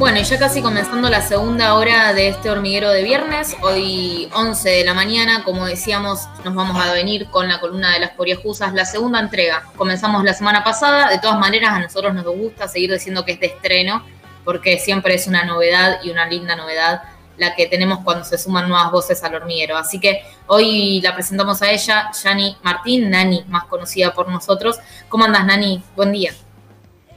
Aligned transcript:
Bueno, 0.00 0.18
y 0.18 0.24
ya 0.24 0.38
casi 0.38 0.62
comenzando 0.62 1.10
la 1.10 1.20
segunda 1.20 1.74
hora 1.74 2.14
de 2.14 2.28
este 2.28 2.48
hormiguero 2.48 2.90
de 2.90 3.02
viernes, 3.02 3.54
hoy 3.60 4.30
11 4.34 4.70
de 4.70 4.84
la 4.84 4.94
mañana, 4.94 5.44
como 5.44 5.66
decíamos, 5.66 6.26
nos 6.42 6.54
vamos 6.54 6.82
a 6.82 6.94
venir 6.94 7.28
con 7.28 7.50
la 7.50 7.60
columna 7.60 7.92
de 7.92 8.00
las 8.00 8.12
coriajusas, 8.12 8.72
la 8.72 8.86
segunda 8.86 9.20
entrega. 9.20 9.62
Comenzamos 9.76 10.24
la 10.24 10.32
semana 10.32 10.64
pasada, 10.64 11.10
de 11.10 11.18
todas 11.18 11.38
maneras 11.38 11.74
a 11.74 11.80
nosotros 11.80 12.14
nos 12.14 12.24
gusta 12.24 12.66
seguir 12.66 12.90
diciendo 12.90 13.26
que 13.26 13.32
es 13.32 13.40
de 13.40 13.48
estreno, 13.48 14.02
porque 14.42 14.78
siempre 14.78 15.16
es 15.16 15.26
una 15.26 15.44
novedad 15.44 15.98
y 16.02 16.08
una 16.08 16.26
linda 16.26 16.56
novedad 16.56 17.02
la 17.36 17.54
que 17.54 17.66
tenemos 17.66 17.98
cuando 18.02 18.24
se 18.24 18.38
suman 18.38 18.70
nuevas 18.70 18.90
voces 18.90 19.22
al 19.22 19.34
hormiguero. 19.34 19.76
Así 19.76 20.00
que 20.00 20.22
hoy 20.46 21.02
la 21.02 21.12
presentamos 21.12 21.60
a 21.60 21.70
ella, 21.70 22.10
Yani 22.24 22.56
Martín, 22.62 23.10
Nani, 23.10 23.44
más 23.48 23.64
conocida 23.64 24.14
por 24.14 24.30
nosotros. 24.30 24.78
¿Cómo 25.10 25.26
andas, 25.26 25.44
Nani? 25.44 25.82
Buen 25.94 26.12
día. 26.12 26.32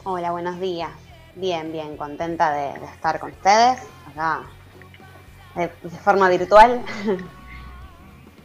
Hola, 0.03 0.31
buenos 0.31 0.59
días. 0.59 0.89
Bien, 1.35 1.71
bien, 1.71 1.97
contenta 1.97 2.51
de, 2.51 2.85
estar 2.85 3.19
con 3.19 3.31
ustedes 3.31 3.79
acá 4.11 4.43
de, 5.55 5.69
forma 6.03 6.29
virtual. 6.29 6.81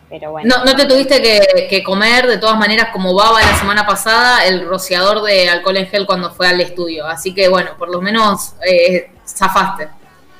Pero 0.09 0.30
bueno. 0.30 0.55
No, 0.65 0.74
te 0.74 0.87
tuviste 0.87 1.20
que, 1.20 1.82
comer 1.82 2.27
de 2.27 2.38
todas 2.38 2.59
maneras 2.59 2.88
como 2.95 3.15
baba 3.15 3.43
la 3.43 3.55
semana 3.59 3.87
pasada 3.87 4.46
el 4.46 4.66
rociador 4.66 5.23
de 5.23 5.51
alcohol 5.51 5.77
en 5.77 5.87
gel 5.87 6.06
cuando 6.06 6.30
fue 6.30 6.48
al 6.48 6.59
estudio. 6.62 7.06
Así 7.06 7.34
que 7.34 7.48
bueno, 7.48 7.73
por 7.79 7.91
lo 7.91 8.01
menos 8.01 8.55
eh, 8.66 9.10
zafaste. 9.27 9.91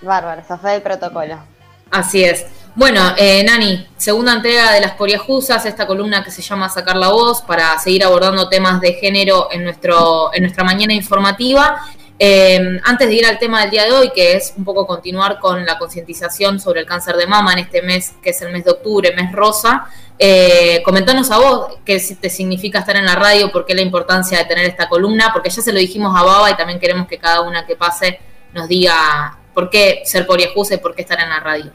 Bárbaro, 0.01 0.42
zafé 0.42 0.77
el 0.77 0.83
protocolo. 0.83 1.39
Así 1.91 2.25
es. 2.25 2.47
Bueno, 2.75 3.12
eh, 3.17 3.42
Nani, 3.45 3.89
segunda 3.97 4.34
entrega 4.34 4.73
de 4.73 4.80
las 4.80 4.92
Coriajusas, 4.92 5.67
esta 5.67 5.87
columna 5.87 6.23
que 6.23 6.30
se 6.30 6.42
llama 6.42 6.69
Sacar 6.69 6.97
la 6.97 7.09
Voz, 7.09 7.42
para 7.42 7.78
seguir 7.78 8.05
abordando 8.05 8.48
temas 8.48 8.80
de 8.80 8.92
género 8.95 9.48
en, 9.51 9.65
nuestro, 9.65 10.30
en 10.33 10.45
nuestra 10.45 10.65
mañana 10.65 10.95
informativa. 10.95 11.77
Eh, 12.20 12.80
antes 12.84 13.08
de 13.08 13.14
ir 13.14 13.24
al 13.27 13.38
tema 13.38 13.60
del 13.60 13.70
día 13.70 13.84
de 13.84 13.92
hoy, 13.92 14.10
que 14.10 14.32
es 14.32 14.52
un 14.56 14.64
poco 14.64 14.86
continuar 14.86 15.38
con 15.38 15.64
la 15.64 15.78
concientización 15.78 16.58
sobre 16.58 16.80
el 16.80 16.86
cáncer 16.86 17.16
de 17.16 17.28
mama 17.28 17.52
en 17.52 17.60
este 17.60 17.80
mes, 17.80 18.14
que 18.20 18.30
es 18.30 18.42
el 18.42 18.52
mes 18.52 18.64
de 18.64 18.72
octubre, 18.72 19.14
mes 19.14 19.30
rosa, 19.30 19.86
eh, 20.19 20.83
comentanos 20.84 21.30
a 21.30 21.38
vos 21.38 21.78
qué 21.84 22.00
te 22.20 22.28
significa 22.28 22.80
estar 22.80 22.97
en 22.97 23.05
la 23.05 23.14
radio, 23.14 23.52
por 23.52 23.64
qué 23.64 23.75
la 23.75 23.83
importancia 23.83 24.38
de 24.38 24.47
tener 24.47 24.64
esta 24.64 24.88
columna, 24.88 25.30
porque 25.33 25.48
ya 25.48 25.62
se 25.62 25.72
lo 25.72 25.78
dijimos 25.78 26.12
a 26.19 26.25
Baba 26.25 26.50
y 26.50 26.56
también 26.56 26.80
queremos 26.80 27.06
que 27.06 27.19
cada 27.19 27.42
una 27.42 27.64
que 27.64 27.77
pase 27.77 28.19
nos 28.53 28.66
diga 28.66 29.38
por 29.55 29.70
qué 29.70 30.03
ser 30.05 30.27
coriajusa 30.27 30.75
y 30.75 30.78
por 30.78 30.97
qué 30.97 31.03
estar 31.03 31.20
en 31.20 31.28
la 31.28 31.38
radio. 31.38 31.70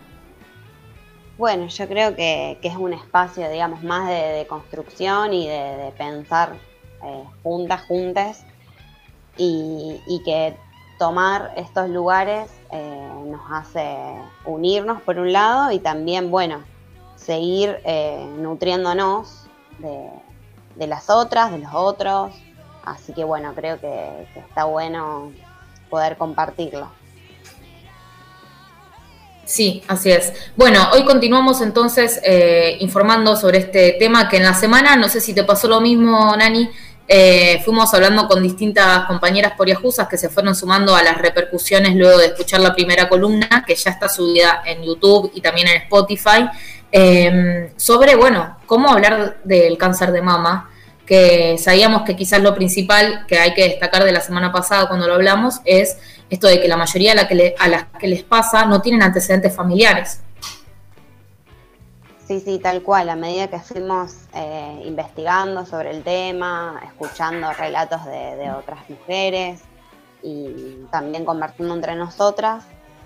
Bueno, 1.38 1.67
yo 1.67 1.88
creo 1.88 2.16
que, 2.17 2.57
es 2.61 2.75
un 2.75 2.91
espacio, 2.91 3.50
digamos, 3.50 3.81
más 3.81 4.09
de, 4.09 4.45
construcción 4.50 5.33
y 5.33 5.47
de, 5.47 5.94
pensar 5.97 6.57
eh, 7.02 7.23
juntas, 7.44 7.81
juntas 7.83 8.45
y, 9.38 10.22
que 10.26 10.56
tomar 11.00 11.53
estos 11.58 11.89
lugares 11.89 12.50
eh, 12.72 13.09
nos 13.26 13.42
hace 13.52 13.98
unirnos 14.45 15.02
por 15.02 15.17
un 15.17 15.34
lado 15.34 15.72
y 15.72 15.80
también, 15.80 16.31
bueno, 16.31 16.64
seguir 17.16 17.78
eh, 17.84 18.25
nutriéndonos 18.38 19.45
de, 19.80 20.88
las 20.88 21.09
otras, 21.09 21.52
de 21.52 21.59
los 21.59 21.73
otros. 21.73 22.34
Así 22.86 23.14
que 23.14 23.23
bueno, 23.23 23.53
creo 23.56 23.80
que, 23.80 24.28
está 24.36 24.66
bueno 24.66 25.31
poder 25.90 26.18
compartirlo. 26.18 26.90
Sí, 29.45 29.84
así 29.88 30.09
es. 30.09 30.34
Bueno, 30.56 30.88
hoy 30.94 31.03
continuamos 31.03 31.59
entonces 31.62 32.22
eh, 32.23 32.78
informando 32.80 33.36
sobre 33.36 33.58
este 33.58 33.97
tema 34.00 34.30
que 34.30 34.38
en 34.38 34.44
la 34.44 34.53
semana, 34.53 34.95
no 34.95 35.09
sé 35.09 35.20
si 35.20 35.34
te 35.34 35.44
pasó 35.44 35.68
lo 35.68 35.81
mismo, 35.81 36.34
Nani, 36.38 36.70
eh, 37.08 37.62
fuimos 37.66 37.94
hablando 37.94 38.28
con 38.28 38.42
distintas 38.42 39.06
compañeras 39.06 39.54
poriajusas 39.58 40.08
que 40.08 40.18
se 40.18 40.30
fueron 40.30 40.56
sumando 40.56 40.96
a 40.96 41.04
las 41.04 41.18
repercusiones 41.18 41.96
luego 41.96 42.18
de 42.18 42.28
escuchar 42.28 42.62
la 42.62 42.73
primera 42.73 43.09
columna, 43.09 43.64
que 43.68 43.76
ya 43.76 43.92
está 43.92 44.08
subida 44.08 44.64
en 44.66 44.84
YouTube 44.84 45.31
y 45.34 45.42
también 45.42 45.68
en 45.68 45.81
Spotify, 45.84 46.48
em, 46.92 47.70
sobre, 47.76 48.16
bueno, 48.16 48.58
cómo 48.66 48.90
hablar 48.90 49.38
del 49.44 49.78
cáncer 49.78 50.12
de 50.12 50.22
mama, 50.22 50.69
que 51.06 51.58
sabíamos 51.58 52.03
que 52.03 52.16
quizás 52.16 52.42
lo 52.42 52.56
principal 52.56 53.25
que 53.28 53.38
hay 53.38 53.53
que 53.53 53.68
destacar 53.68 54.06
de 54.06 54.12
la 54.13 54.22
semana 54.22 54.53
pasada 54.53 54.88
cuando 54.88 55.08
lo 55.08 55.16
hablamos 55.16 55.59
es 55.66 55.97
esto 56.30 56.47
de 56.47 56.62
que 56.62 56.68
la 56.69 56.78
mayoría 56.78 57.12
a, 57.12 57.16
la 57.16 57.28
que 57.28 57.56
a 57.59 57.68
las 57.68 57.86
que 58.00 58.08
les 58.08 58.24
pasa 58.24 58.66
no 58.66 58.81
tienen 58.81 59.03
antecedentes 59.03 59.53
familiares. 59.53 60.22
Sí, 62.28 62.39
sí, 62.39 62.57
tal 62.59 62.84
cual. 62.84 63.09
A 63.09 63.16
medida 63.17 63.50
que 63.50 63.59
fuimos 63.59 64.16
eh, 64.34 64.81
investigando 64.85 65.66
sobre 65.66 65.91
el 65.91 66.03
tema, 66.03 66.81
escuchando 66.85 67.51
relatos 67.51 68.06
de, 68.06 68.50
otras 68.51 68.89
mujeres 68.89 69.61
y 70.22 70.85
también 70.89 71.25
conversando 71.25 71.73
entre 71.73 71.95
nosotras, 71.95 72.63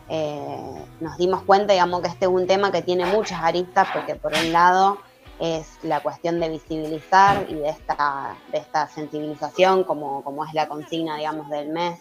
eh, 0.08 0.86
nos 1.00 1.18
dimos 1.18 1.42
cuenta, 1.44 1.74
digamos, 1.74 2.02
que 2.02 2.10
este 2.10 2.26
es 2.26 2.32
un 2.32 2.46
tema 2.46 2.72
que 2.72 2.84
tiene 2.84 3.06
muchas 3.08 3.42
aristas, 3.42 3.88
porque 3.92 4.14
por 4.16 4.34
un 4.34 4.54
lado 4.54 5.00
es 5.40 5.68
la 5.82 6.00
cuestión 6.02 6.40
de 6.40 6.50
visibilizar 6.50 7.48
y 7.50 7.56
de 7.56 7.70
esta, 7.70 8.36
de 8.52 8.60
esta 8.60 8.88
sensibilización, 8.88 9.84
como, 9.84 10.24
como 10.24 10.46
es 10.46 10.54
la 10.54 10.68
consigna, 10.68 11.18
digamos, 11.18 11.50
del 11.50 11.70
mes 11.70 12.00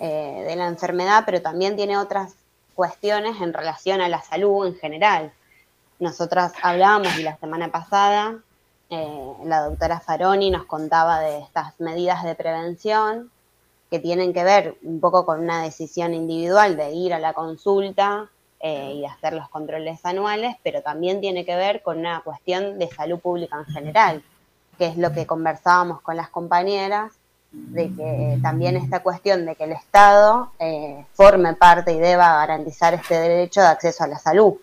eh, 0.00 0.44
de 0.48 0.56
la 0.56 0.66
enfermedad, 0.66 1.22
pero 1.26 1.40
también 1.40 1.76
tiene 1.76 1.96
otras 1.96 2.34
cuestiones 2.74 3.40
en 3.40 3.52
relación 3.52 4.00
a 4.00 4.08
la 4.08 4.20
salud 4.20 4.66
en 4.66 4.74
general 4.74 5.32
nosotras 6.00 6.52
hablábamos 6.62 7.16
y 7.18 7.22
la 7.22 7.36
semana 7.36 7.70
pasada 7.70 8.38
eh, 8.88 9.32
la 9.44 9.60
doctora 9.60 10.00
Faroni 10.00 10.50
nos 10.50 10.64
contaba 10.64 11.20
de 11.20 11.38
estas 11.38 11.78
medidas 11.78 12.24
de 12.24 12.34
prevención 12.34 13.30
que 13.88 14.00
tienen 14.00 14.32
que 14.32 14.42
ver 14.42 14.76
un 14.82 14.98
poco 14.98 15.24
con 15.24 15.40
una 15.40 15.62
decisión 15.62 16.14
individual 16.14 16.76
de 16.76 16.92
ir 16.92 17.14
a 17.14 17.18
la 17.18 17.32
consulta 17.32 18.28
eh, 18.60 18.94
y 18.94 19.04
hacer 19.04 19.32
los 19.34 19.48
controles 19.48 20.04
anuales, 20.04 20.56
pero 20.62 20.82
también 20.82 21.20
tiene 21.20 21.44
que 21.44 21.54
ver 21.54 21.82
con 21.82 21.98
una 21.98 22.20
cuestión 22.22 22.78
de 22.78 22.88
salud 22.88 23.20
pública 23.20 23.58
en 23.58 23.72
general, 23.72 24.22
que 24.78 24.86
es 24.86 24.96
lo 24.96 25.12
que 25.12 25.26
conversábamos 25.26 26.00
con 26.02 26.16
las 26.16 26.30
compañeras, 26.30 27.12
de 27.52 27.94
que 27.94 28.38
también 28.42 28.76
esta 28.76 29.02
cuestión 29.02 29.44
de 29.44 29.56
que 29.56 29.64
el 29.64 29.72
Estado 29.72 30.52
eh, 30.58 31.04
forme 31.14 31.54
parte 31.54 31.92
y 31.92 31.98
deba 31.98 32.36
garantizar 32.36 32.94
este 32.94 33.14
derecho 33.14 33.60
de 33.60 33.66
acceso 33.66 34.04
a 34.04 34.08
la 34.08 34.18
salud 34.18 34.56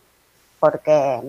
porque 0.59 1.21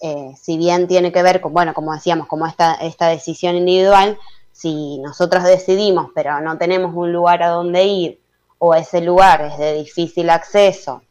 eh, 0.00 0.34
si 0.40 0.58
bien 0.58 0.86
tiene 0.86 1.12
que 1.12 1.22
ver 1.22 1.40
con, 1.40 1.52
bueno, 1.52 1.72
como 1.72 1.94
decíamos, 1.94 2.26
como 2.26 2.46
esta, 2.46 2.74
esta 2.74 3.08
decisión 3.08 3.56
individual, 3.56 4.18
si 4.52 4.98
nosotros 4.98 5.44
decidimos 5.44 6.10
pero 6.14 6.40
no 6.40 6.56
tenemos 6.58 6.94
un 6.94 7.12
lugar 7.12 7.42
a 7.42 7.48
donde 7.48 7.84
ir 7.84 8.20
o 8.58 8.74
ese 8.74 9.00
lugar 9.00 9.42
es 9.42 9.58
de 9.58 9.74
difícil 9.74 10.30
acceso 10.30 11.02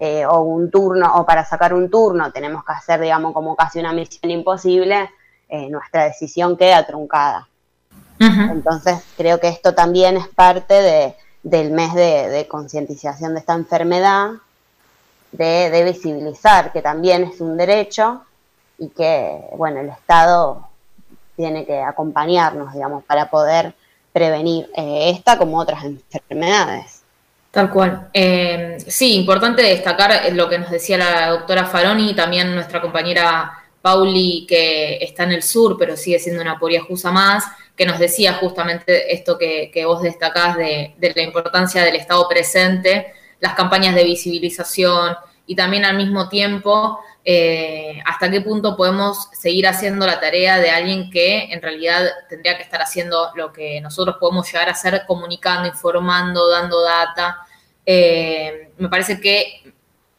eh, 0.00 0.26
o 0.26 0.40
un 0.40 0.70
turno 0.70 1.14
o 1.16 1.24
para 1.24 1.44
sacar 1.44 1.74
un 1.74 1.88
turno 1.90 2.32
tenemos 2.32 2.64
que 2.64 2.72
hacer 2.72 3.00
digamos 3.00 3.32
como 3.32 3.54
casi 3.54 3.78
una 3.78 3.92
misión 3.92 4.30
imposible, 4.30 5.10
eh, 5.48 5.68
nuestra 5.70 6.04
decisión 6.04 6.56
queda 6.56 6.86
truncada. 6.86 7.48
Entonces 8.18 9.02
creo 9.16 9.40
que 9.40 9.48
esto 9.48 9.74
también 9.74 10.16
es 10.16 10.28
parte 10.28 10.74
de, 10.74 11.16
del 11.42 11.72
mes 11.72 11.92
de 11.92 12.46
concientización 12.48 13.34
de 13.34 13.40
esta 13.40 13.54
enfermedad 13.54 14.30
de, 15.32 15.82
visibilizar 15.84 16.72
que 16.72 16.82
también 16.82 17.24
es 17.24 17.40
un 17.40 17.56
derecho 17.56 18.22
y 18.78 18.88
que, 18.88 19.40
bueno, 19.56 19.80
el 19.80 19.88
Estado 19.88 20.68
tiene 21.36 21.64
que 21.64 21.80
acompañarnos, 21.80 22.72
digamos, 22.72 23.02
para 23.04 23.30
poder 23.30 23.74
prevenir 24.12 24.70
eh, 24.76 25.10
esta 25.10 25.38
como 25.38 25.58
otras 25.58 25.84
enfermedades. 25.84 27.02
Tal 27.50 27.70
cual. 27.70 28.08
Eh, 28.12 28.78
sí, 28.86 29.14
importante 29.14 29.62
destacar 29.62 30.32
lo 30.32 30.48
que 30.48 30.58
nos 30.58 30.70
decía 30.70 30.98
la 30.98 31.28
doctora 31.30 31.66
Faroni 31.66 32.10
y 32.10 32.14
también 32.14 32.54
nuestra 32.54 32.80
compañera 32.80 33.52
Pauli, 33.82 34.46
que 34.48 34.98
está 35.02 35.24
en 35.24 35.32
el 35.32 35.42
sur, 35.42 35.76
pero 35.78 35.96
sigue 35.96 36.18
siendo 36.18 36.40
una 36.40 36.58
poriajusa 36.58 37.10
más, 37.10 37.44
que 37.76 37.84
nos 37.84 37.98
decía 37.98 38.34
justamente 38.34 39.12
esto 39.12 39.36
que, 39.36 39.70
vos 39.84 40.02
destacás 40.02 40.56
de, 40.56 40.94
de, 40.98 41.12
la 41.14 41.22
importancia 41.22 41.82
del 41.82 41.96
Estado 41.96 42.26
presente 42.28 43.12
las 43.42 43.54
campañas 43.54 43.94
de 43.94 44.04
visibilización 44.04 45.16
y 45.46 45.56
también 45.56 45.84
al 45.84 45.96
mismo 45.96 46.28
tiempo 46.28 47.00
eh, 47.24 48.00
hasta 48.06 48.30
qué 48.30 48.40
punto 48.40 48.76
podemos 48.76 49.28
seguir 49.32 49.66
haciendo 49.66 50.06
la 50.06 50.20
tarea 50.20 50.58
de 50.58 50.70
alguien 50.70 51.10
que 51.10 51.52
en 51.52 51.60
realidad 51.60 52.08
tendría 52.28 52.56
que 52.56 52.62
estar 52.62 52.80
haciendo 52.80 53.32
lo 53.34 53.52
que 53.52 53.80
nosotros 53.80 54.16
podemos 54.20 54.46
llegar 54.46 54.68
a 54.68 54.72
hacer, 54.72 55.02
comunicando, 55.08 55.68
informando, 55.68 56.48
dando 56.48 56.82
data. 56.82 57.38
Eh, 57.84 58.70
me 58.78 58.88
parece 58.88 59.20
que 59.20 59.74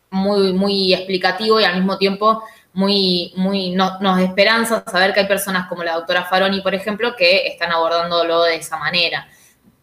muy, 0.09 0.51
muy 0.51 0.93
explicativo 0.93 1.61
y 1.61 1.63
al 1.63 1.77
mismo 1.77 1.97
tiempo 1.97 2.43
muy, 2.73 3.31
muy 3.37 3.71
nos 3.71 4.19
esperanza 4.19 4.83
saber 4.85 5.13
que 5.13 5.21
hay 5.21 5.27
personas 5.27 5.67
como 5.69 5.83
la 5.83 5.95
doctora 5.95 6.25
Faroni, 6.25 6.59
por 6.59 6.75
ejemplo, 6.75 7.15
que 7.15 7.47
están 7.47 7.71
abordándolo 7.71 8.43
de 8.43 8.55
esa 8.55 8.77
manera. 8.77 9.27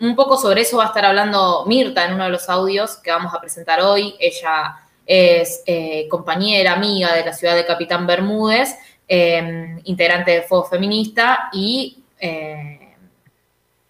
Un 0.01 0.17
poco 0.17 0.39
sobre 0.39 0.63
eso 0.63 0.79
va 0.79 0.85
a 0.85 0.87
estar 0.89 1.05
hablando 1.05 1.65
Mirta 1.67 2.07
en 2.07 2.15
uno 2.15 2.25
de 2.25 2.31
los 2.31 2.49
audios 2.49 2.97
que 2.97 3.11
vamos 3.11 3.35
a 3.35 3.41
presentar 3.41 3.83
hoy. 3.83 4.15
Ella 4.19 4.77
es 5.05 5.63
eh, 5.67 6.07
compañera, 6.09 6.73
amiga 6.73 7.15
de 7.15 7.25
la 7.25 7.35
ciudad 7.35 7.55
de 7.55 7.67
Capitán 7.67 8.07
Bermúdez, 8.07 8.77
em, 9.07 9.79
integrante 9.85 10.31
de 10.31 10.43
Fuego 10.43 10.65
Feminista 10.65 11.51
y 11.53 12.03
eh, 12.19 12.95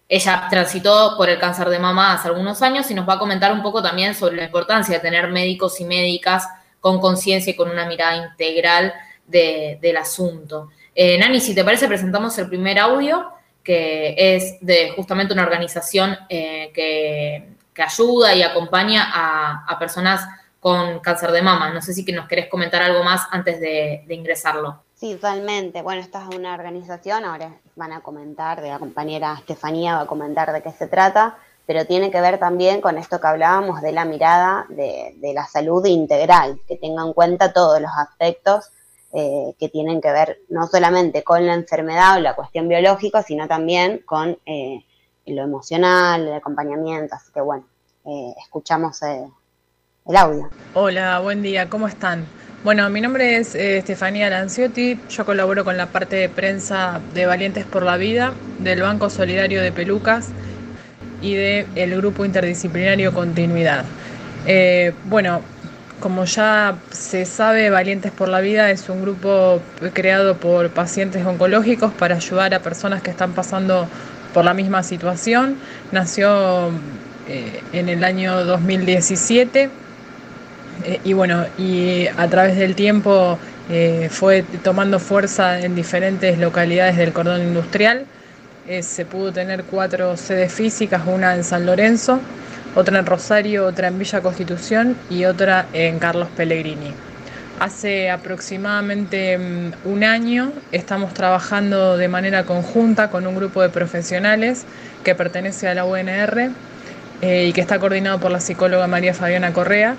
ella 0.09 0.47
transitó 0.49 1.15
por 1.15 1.29
el 1.29 1.39
cáncer 1.39 1.69
de 1.69 1.79
mama 1.79 2.13
hace 2.13 2.27
algunos 2.27 2.61
años 2.61 2.91
y 2.91 2.93
nos 2.93 3.07
va 3.07 3.13
a 3.13 3.19
comentar 3.19 3.53
un 3.53 3.61
poco 3.61 3.81
también 3.81 4.13
sobre 4.13 4.35
la 4.35 4.43
importancia 4.43 4.95
de 4.95 4.99
tener 4.99 5.29
médicos 5.29 5.79
y 5.79 5.85
médicas 5.85 6.45
con 6.81 6.99
conciencia 6.99 7.51
y 7.51 7.55
con 7.55 7.69
una 7.69 7.85
mirada 7.85 8.17
integral 8.17 8.93
del 9.25 9.95
asunto. 9.95 10.71
Eh, 10.93 11.17
Nani, 11.17 11.39
si 11.39 11.55
te 11.55 11.63
parece, 11.63 11.87
presentamos 11.87 12.37
el 12.37 12.49
primer 12.49 12.79
audio, 12.79 13.31
que 13.63 14.15
es 14.17 14.57
de 14.61 14.91
justamente 14.95 15.33
una 15.33 15.43
organización 15.43 16.17
eh, 16.29 16.71
que, 16.73 17.59
ayuda 17.81 18.35
y 18.35 18.43
acompaña 18.43 19.09
a, 19.11 19.79
personas 19.79 20.21
con 20.59 20.99
cáncer 20.99 21.31
de 21.31 21.41
mama. 21.41 21.73
No 21.73 21.81
sé 21.81 21.95
si 21.95 22.03
nos 22.11 22.27
querés 22.27 22.47
comentar 22.47 22.79
algo 22.79 23.03
más 23.03 23.23
antes 23.31 23.59
de, 23.59 24.03
de 24.05 24.13
ingresarlo. 24.13 24.83
Sí, 24.93 25.15
totalmente. 25.15 25.81
Bueno, 25.81 25.99
esta 25.99 26.21
es 26.21 26.35
una 26.35 26.53
organización, 26.53 27.25
ahora 27.25 27.55
van 27.75 27.91
a 27.91 28.01
comentar, 28.01 28.61
de 28.61 28.69
la 28.69 28.77
compañera 28.77 29.33
Estefanía 29.39 29.95
va 29.95 30.01
a 30.01 30.05
comentar 30.05 30.53
de 30.53 30.61
qué 30.61 30.71
se 30.71 30.85
trata, 30.85 31.37
pero 31.65 31.85
tiene 31.85 32.11
que 32.11 32.21
ver 32.21 32.37
también 32.37 32.81
con 32.81 32.97
esto 32.97 33.19
que 33.19 33.27
hablábamos 33.27 33.81
de 33.81 33.93
la 33.93 34.05
mirada 34.05 34.65
de, 34.69 35.15
la 35.33 35.47
salud 35.47 35.85
integral, 35.85 36.59
que 36.67 36.75
tenga 36.75 37.01
en 37.01 37.13
cuenta 37.13 37.53
todos 37.53 37.81
los 37.81 37.91
aspectos 37.97 38.69
eh, 39.13 39.53
que 39.59 39.69
tienen 39.69 40.01
que 40.01 40.11
ver 40.11 40.39
no 40.49 40.67
solamente 40.67 41.23
con 41.23 41.45
la 41.45 41.53
enfermedad 41.53 42.17
o 42.17 42.19
la 42.19 42.35
cuestión 42.35 42.67
biológica, 42.67 43.23
sino 43.23 43.47
también 43.47 44.01
con 44.05 44.37
eh, 44.45 44.85
lo 45.25 45.43
emocional, 45.43 46.27
el 46.27 46.33
acompañamiento. 46.33 47.15
Así 47.15 47.31
que 47.33 47.41
bueno, 47.41 47.65
eh, 48.05 48.33
escuchamos 48.41 49.01
el 49.03 50.15
audio. 50.15 50.49
Hola, 50.73 51.19
buen 51.19 51.41
día, 51.41 51.69
¿cómo 51.69 51.87
están? 51.87 52.25
Bueno, 52.63 52.87
mi 52.91 53.01
nombre 53.01 53.37
es 53.37 53.55
eh, 53.55 53.79
Estefanía 53.79 54.29
Lanciotti, 54.29 54.99
yo 55.09 55.25
colaboro 55.25 55.65
con 55.65 55.77
la 55.77 55.87
parte 55.87 56.15
de 56.15 56.29
prensa 56.29 57.01
de 57.15 57.25
Valientes 57.25 57.65
por 57.65 57.81
la 57.81 57.97
Vida, 57.97 58.35
del 58.59 58.83
Banco 58.83 59.09
Solidario 59.09 59.63
de 59.63 59.71
Pelucas 59.71 60.29
y 61.23 61.33
del 61.33 61.95
Grupo 61.97 62.23
Interdisciplinario 62.23 63.15
Continuidad. 63.15 63.83
Eh, 64.45 64.93
bueno, 65.05 65.41
como 66.01 66.25
ya 66.25 66.75
se 66.91 67.25
sabe, 67.25 67.69
Valientes 67.69 68.11
por 68.11 68.27
la 68.27 68.41
Vida 68.41 68.69
es 68.71 68.89
un 68.89 69.01
grupo 69.01 69.61
creado 69.93 70.35
por 70.35 70.69
pacientes 70.71 71.25
oncológicos 71.25 71.93
para 71.93 72.15
ayudar 72.15 72.53
a 72.53 72.59
personas 72.59 73.01
que 73.01 73.11
están 73.11 73.31
pasando 73.31 73.87
por 74.33 74.43
la 74.43 74.53
misma 74.53 74.83
situación. 74.83 75.55
Nació 75.93 76.71
eh, 77.29 77.61
en 77.71 77.87
el 77.87 78.03
año 78.03 78.43
2017 78.43 79.69
eh, 80.83 80.99
y 81.03 81.13
bueno, 81.13 81.45
y 81.57 82.07
a 82.07 82.27
través 82.27 82.57
del 82.57 82.75
tiempo 82.75 83.37
eh, 83.69 84.09
fue 84.11 84.43
tomando 84.63 84.99
fuerza 84.99 85.59
en 85.59 85.75
diferentes 85.75 86.37
localidades 86.37 86.97
del 86.97 87.13
cordón 87.13 87.41
industrial. 87.41 88.05
Eh, 88.67 88.83
se 88.83 89.05
pudo 89.05 89.31
tener 89.31 89.63
cuatro 89.63 90.17
sedes 90.17 90.51
físicas, 90.53 91.03
una 91.05 91.35
en 91.35 91.43
San 91.43 91.65
Lorenzo, 91.65 92.19
otra 92.75 92.99
en 92.99 93.05
Rosario, 93.05 93.65
otra 93.65 93.87
en 93.87 93.99
Villa 93.99 94.21
Constitución 94.21 94.95
y 95.09 95.25
otra 95.25 95.65
en 95.73 95.99
Carlos 95.99 96.29
Pellegrini. 96.35 96.93
Hace 97.59 98.09
aproximadamente 98.09 99.37
mm, 99.37 99.87
un 99.87 100.03
año 100.03 100.51
estamos 100.71 101.13
trabajando 101.13 101.97
de 101.97 102.07
manera 102.07 102.43
conjunta 102.45 103.09
con 103.09 103.27
un 103.27 103.35
grupo 103.35 103.61
de 103.61 103.69
profesionales 103.69 104.65
que 105.03 105.15
pertenece 105.15 105.67
a 105.67 105.75
la 105.75 105.85
UNR 105.85 106.49
y 107.23 107.53
que 107.53 107.61
está 107.61 107.77
coordinado 107.77 108.19
por 108.19 108.31
la 108.31 108.39
psicóloga 108.39 108.87
María 108.87 109.13
Fabiana 109.13 109.53
Correa 109.53 109.95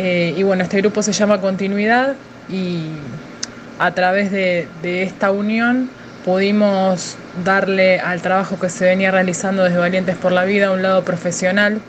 eh, 0.00 0.32
y 0.36 0.44
bueno, 0.44 0.62
este 0.62 0.76
grupo 0.80 1.02
se 1.02 1.12
llama 1.12 1.40
Continuidad 1.40 2.14
y 2.48 2.82
a 3.80 3.90
través 3.94 4.30
de, 4.30 4.68
esta 5.02 5.32
unión 5.32 5.90
pudimos 6.28 7.16
darle 7.42 8.00
al 8.00 8.20
trabajo 8.20 8.60
que 8.60 8.68
se 8.68 8.84
venía 8.84 9.10
realizando 9.10 9.64
desde 9.64 9.78
Valientes 9.78 10.14
por 10.14 10.30
la 10.30 10.44
Vida 10.44 10.72
un 10.72 10.82
lado 10.82 11.02
profesional 11.02 11.80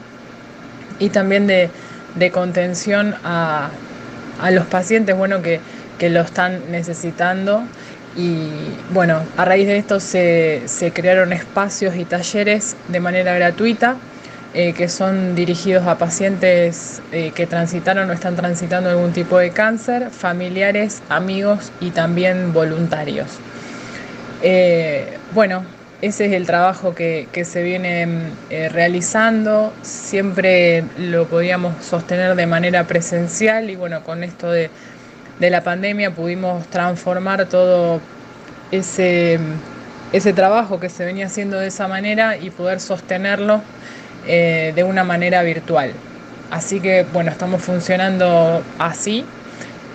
y 0.98 1.10
también 1.10 1.46
de, 1.46 1.70
contención 2.32 3.16
a, 3.26 3.70
los 4.50 4.66
pacientes 4.68 5.18
bueno, 5.18 5.42
que, 5.42 5.60
lo 6.10 6.22
están 6.22 6.72
necesitando. 6.72 7.64
Y 8.16 8.48
bueno, 8.94 9.24
a 9.36 9.44
raíz 9.44 9.68
de 9.68 9.76
esto 9.76 10.00
se 10.00 10.92
crearon 10.94 11.34
espacios 11.34 11.98
y 11.98 12.06
talleres 12.06 12.78
de 12.88 13.02
manera 13.02 13.34
gratuita 13.34 13.98
eh, 14.54 14.72
que 14.72 14.88
son 14.88 15.36
dirigidos 15.36 15.86
a 15.86 15.98
pacientes 15.98 17.02
eh, 17.12 17.34
que 17.36 17.46
transitaron 17.46 18.10
o 18.10 18.14
están 18.14 18.38
transitando 18.38 18.90
algún 18.90 19.12
tipo 19.12 19.38
de 19.38 19.50
cáncer, 19.50 20.12
familiares, 20.12 21.02
amigos 21.10 21.74
y 21.82 21.92
también 21.92 22.54
voluntarios. 22.54 23.28
Eh, 24.42 25.18
bueno, 25.34 25.64
ese 26.02 26.28
es 26.28 26.34
el 26.34 26.46
trabajo 26.46 26.96
que, 26.96 27.28
se 27.44 27.62
viene 27.64 28.08
realizando, 28.72 29.74
siempre 29.82 30.84
lo 30.98 31.28
podíamos 31.28 31.84
sostener 31.84 32.36
de 32.36 32.46
manera 32.46 32.86
presencial 32.86 33.70
y 33.70 33.76
bueno, 33.76 34.04
con 34.04 34.24
esto 34.24 34.50
de, 34.52 34.70
la 35.40 35.64
pandemia 35.64 36.12
pudimos 36.12 36.66
transformar 36.68 37.46
todo 37.48 38.00
ese, 38.72 39.40
ese 40.14 40.34
trabajo 40.34 40.80
que 40.80 40.90
se 40.90 41.06
venía 41.06 41.28
haciendo 41.28 41.58
de 41.58 41.68
esa 41.68 41.88
manera 41.88 42.38
y 42.38 42.50
poder 42.50 42.80
sostenerlo 42.80 43.62
eh, 44.28 44.74
de 44.76 44.84
una 44.84 45.04
manera 45.04 45.42
virtual. 45.44 45.92
Así 46.52 46.80
que 46.80 47.06
bueno, 47.14 47.32
estamos 47.32 47.62
funcionando 47.62 48.62
así 48.78 49.24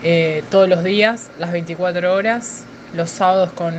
eh, 0.03 0.43
todos 0.49 0.67
los 0.67 0.83
días, 0.83 1.29
las 1.37 1.51
24 1.51 2.13
horas, 2.13 2.63
los 2.93 3.09
sábados 3.09 3.51
con, 3.53 3.73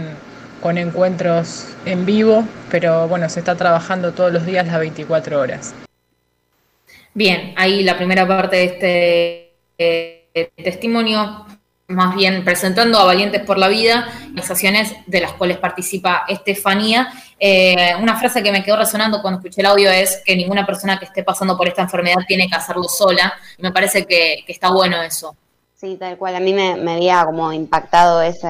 con 0.62 0.78
encuentros 0.78 1.66
en 1.84 2.06
vivo, 2.06 2.44
pero 2.70 3.08
bueno, 3.08 3.28
se 3.28 3.40
está 3.40 3.54
trabajando 3.54 4.12
todos 4.12 4.32
los 4.32 4.46
días 4.46 4.66
las 4.66 4.78
24 4.78 5.40
horas. 5.40 5.74
Bien, 7.14 7.54
ahí 7.56 7.82
la 7.82 7.96
primera 7.96 8.26
parte 8.26 8.56
de 8.56 8.64
este 8.64 9.54
eh, 9.78 10.50
testimonio 10.62 11.46
más 11.88 12.16
bien 12.16 12.44
presentando 12.44 12.98
a 12.98 13.04
Valientes 13.04 13.42
por 13.42 13.58
la 13.58 13.68
Vida, 13.68 14.08
organizaciones 14.26 14.94
de 15.06 15.20
las 15.20 15.32
cuales 15.34 15.58
participa 15.58 16.24
Estefanía. 16.28 17.08
Eh, 17.38 17.94
una 18.00 18.16
frase 18.16 18.42
que 18.42 18.50
me 18.50 18.64
quedó 18.64 18.76
resonando 18.76 19.22
cuando 19.22 19.38
escuché 19.38 19.60
el 19.60 19.66
audio 19.66 19.90
es 19.90 20.22
que 20.24 20.34
ninguna 20.34 20.66
persona 20.66 20.98
que 20.98 21.04
esté 21.04 21.22
pasando 21.22 21.56
por 21.56 21.68
esta 21.68 21.82
enfermedad 21.82 22.22
tiene 22.26 22.48
que 22.48 22.56
hacerlo 22.56 22.84
sola. 22.84 23.32
Y 23.56 23.62
me 23.62 23.72
parece 23.72 24.04
que, 24.04 24.44
está 24.48 24.70
bueno 24.70 25.00
eso. 25.02 25.36
Sí, 25.74 25.96
tal 25.96 26.16
cual. 26.16 26.36
A 26.36 26.40
mí 26.40 26.52
me, 26.52 26.72
había 26.92 27.24
como 27.24 27.52
impactado 27.52 28.20
ese, 28.22 28.48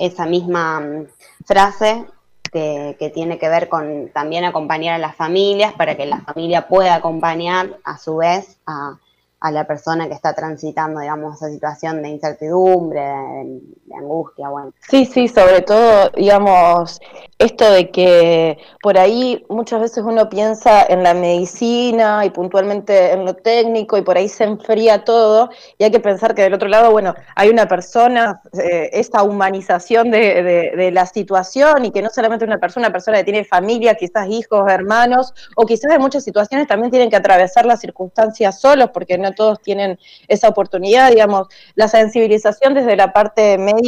esa 0.00 0.26
misma 0.26 0.80
mm, 0.80 1.06
frase 1.44 2.06
que, 2.52 3.12
tiene 3.14 3.38
que 3.38 3.48
ver 3.48 3.68
con 3.68 4.10
también 4.12 4.44
acompañar 4.44 4.96
a 4.96 4.98
las 4.98 5.14
familias 5.14 5.72
para 5.74 5.96
que 5.96 6.06
la 6.06 6.20
familia 6.20 6.66
pueda 6.66 6.96
acompañar 6.96 7.78
a 7.84 7.96
su 7.96 8.16
vez 8.16 8.58
a 8.66 8.98
a 9.40 9.50
la 9.50 9.66
persona 9.66 10.06
que 10.06 10.14
está 10.14 10.34
transitando, 10.34 11.00
digamos, 11.00 11.36
esa 11.36 11.50
situación 11.50 12.02
de 12.02 12.10
incertidumbre, 12.10 13.00
de, 13.00 13.62
angustia, 13.96 14.48
bueno. 14.48 14.72
Sí, 14.88 15.04
sí, 15.04 15.28
sobre 15.28 15.62
todo, 15.62 16.10
digamos, 16.16 17.00
esto 17.40 17.70
de 17.72 17.90
que 17.90 18.58
por 18.82 18.98
ahí 18.98 19.44
muchas 19.48 19.80
veces 19.80 20.04
uno 20.04 20.28
piensa 20.28 20.84
en 20.86 21.02
la 21.02 21.14
medicina 21.14 22.24
y 22.26 22.30
puntualmente 22.30 23.12
en 23.12 23.24
lo 23.24 23.34
técnico 23.34 23.96
y 23.96 24.02
por 24.02 24.18
ahí 24.18 24.28
se 24.28 24.44
enfría 24.44 25.04
todo 25.04 25.48
y 25.78 25.84
hay 25.84 25.90
que 25.90 26.00
pensar 26.00 26.34
que 26.34 26.42
del 26.42 26.52
otro 26.52 26.68
lado, 26.68 26.90
bueno, 26.92 27.14
hay 27.34 27.48
una 27.48 27.66
persona, 27.66 28.42
eh, 28.52 28.90
esta 28.92 29.22
humanización 29.22 30.10
de, 30.10 30.42
de, 30.76 30.90
la 30.90 31.06
situación 31.06 31.86
y 31.86 31.92
que 31.92 32.02
no 32.02 32.10
solamente 32.10 32.44
una 32.44 32.58
persona, 32.58 32.88
una 32.88 32.92
persona 32.92 33.18
que 33.18 33.24
tiene 33.24 33.44
familia, 33.44 33.94
quizás 33.94 34.28
hijos, 34.28 34.70
hermanos, 34.70 35.32
o 35.56 35.64
quizás 35.64 35.92
en 35.92 36.00
muchas 36.00 36.24
situaciones 36.24 36.66
también 36.66 36.90
tienen 36.90 37.08
que 37.08 37.16
atravesar 37.16 37.64
las 37.64 37.80
circunstancias 37.80 38.60
solos 38.60 38.90
porque 38.92 39.16
no 39.16 39.32
todos 39.32 39.60
tienen 39.62 39.98
esa 40.28 40.48
oportunidad, 40.48 41.10
digamos, 41.10 41.48
la 41.74 41.88
sensibilización 41.88 42.74
desde 42.74 42.96
la 42.96 43.12
parte 43.12 43.56
médica, 43.56 43.79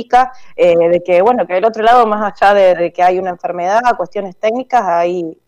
eh, 0.56 0.76
de 0.76 1.02
que, 1.02 1.22
bueno, 1.22 1.46
que 1.46 1.54
del 1.54 1.64
otro 1.64 1.82
lado, 1.82 2.06
más 2.06 2.32
allá 2.32 2.54
de, 2.54 2.92
que 2.92 3.02
hay 3.02 3.18
una 3.18 3.30
enfermedad, 3.30 3.80
cuestiones 3.96 4.36
técnicas, 4.36 4.82
hay 4.86 5.38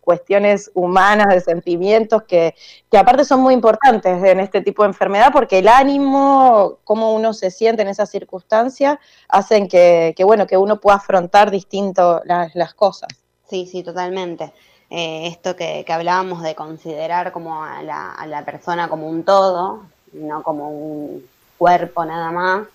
cuestiones 0.00 0.70
humanas, 0.74 1.28
de 1.28 1.40
sentimientos, 1.40 2.24
que, 2.24 2.54
que, 2.90 2.98
aparte 2.98 3.24
son 3.24 3.40
muy 3.40 3.54
importantes 3.54 4.22
en 4.24 4.40
este 4.40 4.60
tipo 4.60 4.82
de 4.82 4.88
enfermedad, 4.88 5.30
porque 5.32 5.60
el 5.60 5.68
ánimo, 5.68 6.78
cómo 6.82 7.14
uno 7.14 7.32
se 7.32 7.50
siente 7.50 7.82
en 7.82 7.88
esa 7.88 8.06
circunstancia, 8.06 8.98
hacen 9.28 9.68
que, 9.68 10.12
que 10.16 10.24
bueno, 10.24 10.46
que 10.46 10.56
uno 10.56 10.80
pueda 10.80 10.96
afrontar 10.96 11.50
distinto 11.52 12.20
las, 12.24 12.54
las 12.56 12.74
cosas. 12.74 13.08
Sí, 13.48 13.66
sí, 13.66 13.82
totalmente. 13.82 14.52
Eh, 14.94 15.26
esto 15.28 15.56
que, 15.56 15.86
hablábamos 15.88 16.42
de 16.42 16.54
considerar 16.54 17.32
como 17.32 17.64
a 17.64 17.82
la, 17.82 18.42
persona 18.44 18.90
como 18.90 19.08
un 19.08 19.24
todo, 19.24 19.84
no 20.12 20.42
como 20.42 20.68
un 20.68 21.26
cuerpo 21.56 22.04
nada 22.04 22.30
más, 22.30 22.68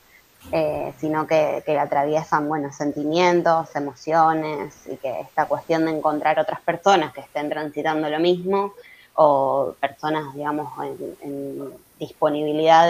eh, 0.51 0.93
sino 0.99 1.27
que, 1.27 1.63
que 1.65 1.77
atraviesan 1.77 2.47
buenos 2.47 2.75
sentimientos, 2.75 3.75
emociones 3.75 4.87
y 4.87 4.95
que 4.97 5.21
esta 5.21 5.45
cuestión 5.45 5.85
de 5.85 5.91
encontrar 5.91 6.39
otras 6.39 6.61
personas 6.61 7.13
que 7.13 7.21
estén 7.21 7.49
transitando 7.49 8.09
lo 8.09 8.19
mismo 8.19 8.73
o 9.17 9.75
personas, 9.79 10.33
digamos, 10.35 10.71
en, 11.21 11.73
disponibilidad 11.99 12.87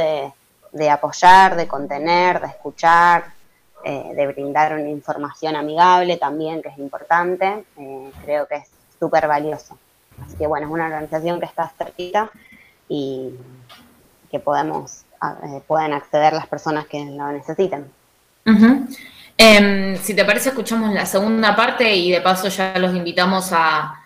de, 0.73 0.89
apoyar, 0.89 1.55
de 1.55 1.67
contener, 1.67 2.41
de 2.41 2.47
escuchar, 2.47 3.33
eh, 3.85 4.11
de 4.13 4.27
brindar 4.27 4.73
una 4.73 4.89
información 4.89 5.55
amigable 5.55 6.17
también, 6.17 6.61
que 6.61 6.67
es 6.67 6.77
importante, 6.77 7.63
eh, 7.77 8.11
creo 8.25 8.45
que 8.45 8.55
es 8.55 8.69
súper 8.99 9.27
valioso. 9.27 9.77
Así 10.21 10.35
que 10.35 10.47
bueno, 10.47 10.67
es 10.67 10.73
una 10.73 10.87
organización 10.87 11.39
que 11.39 11.45
está 11.45 11.71
cerquita 11.77 12.29
y 12.89 13.33
que 14.29 14.39
podemos, 14.39 15.05
eh, 15.21 15.61
pueden 15.67 15.93
acceder 15.93 16.33
las 16.33 16.47
personas 16.47 16.85
que 16.87 17.03
lo 17.03 17.31
necesiten. 17.31 17.85
Em, 19.37 19.97
si 19.97 20.15
te 20.15 20.25
parece, 20.25 20.49
escuchamos 20.49 20.93
la 20.93 21.05
segunda 21.05 21.55
parte 21.55 21.93
y 21.93 22.11
de 22.11 22.21
paso 22.21 22.47
ya 22.47 22.73
los 22.77 22.95
invitamos 22.95 23.49
a, 23.51 24.03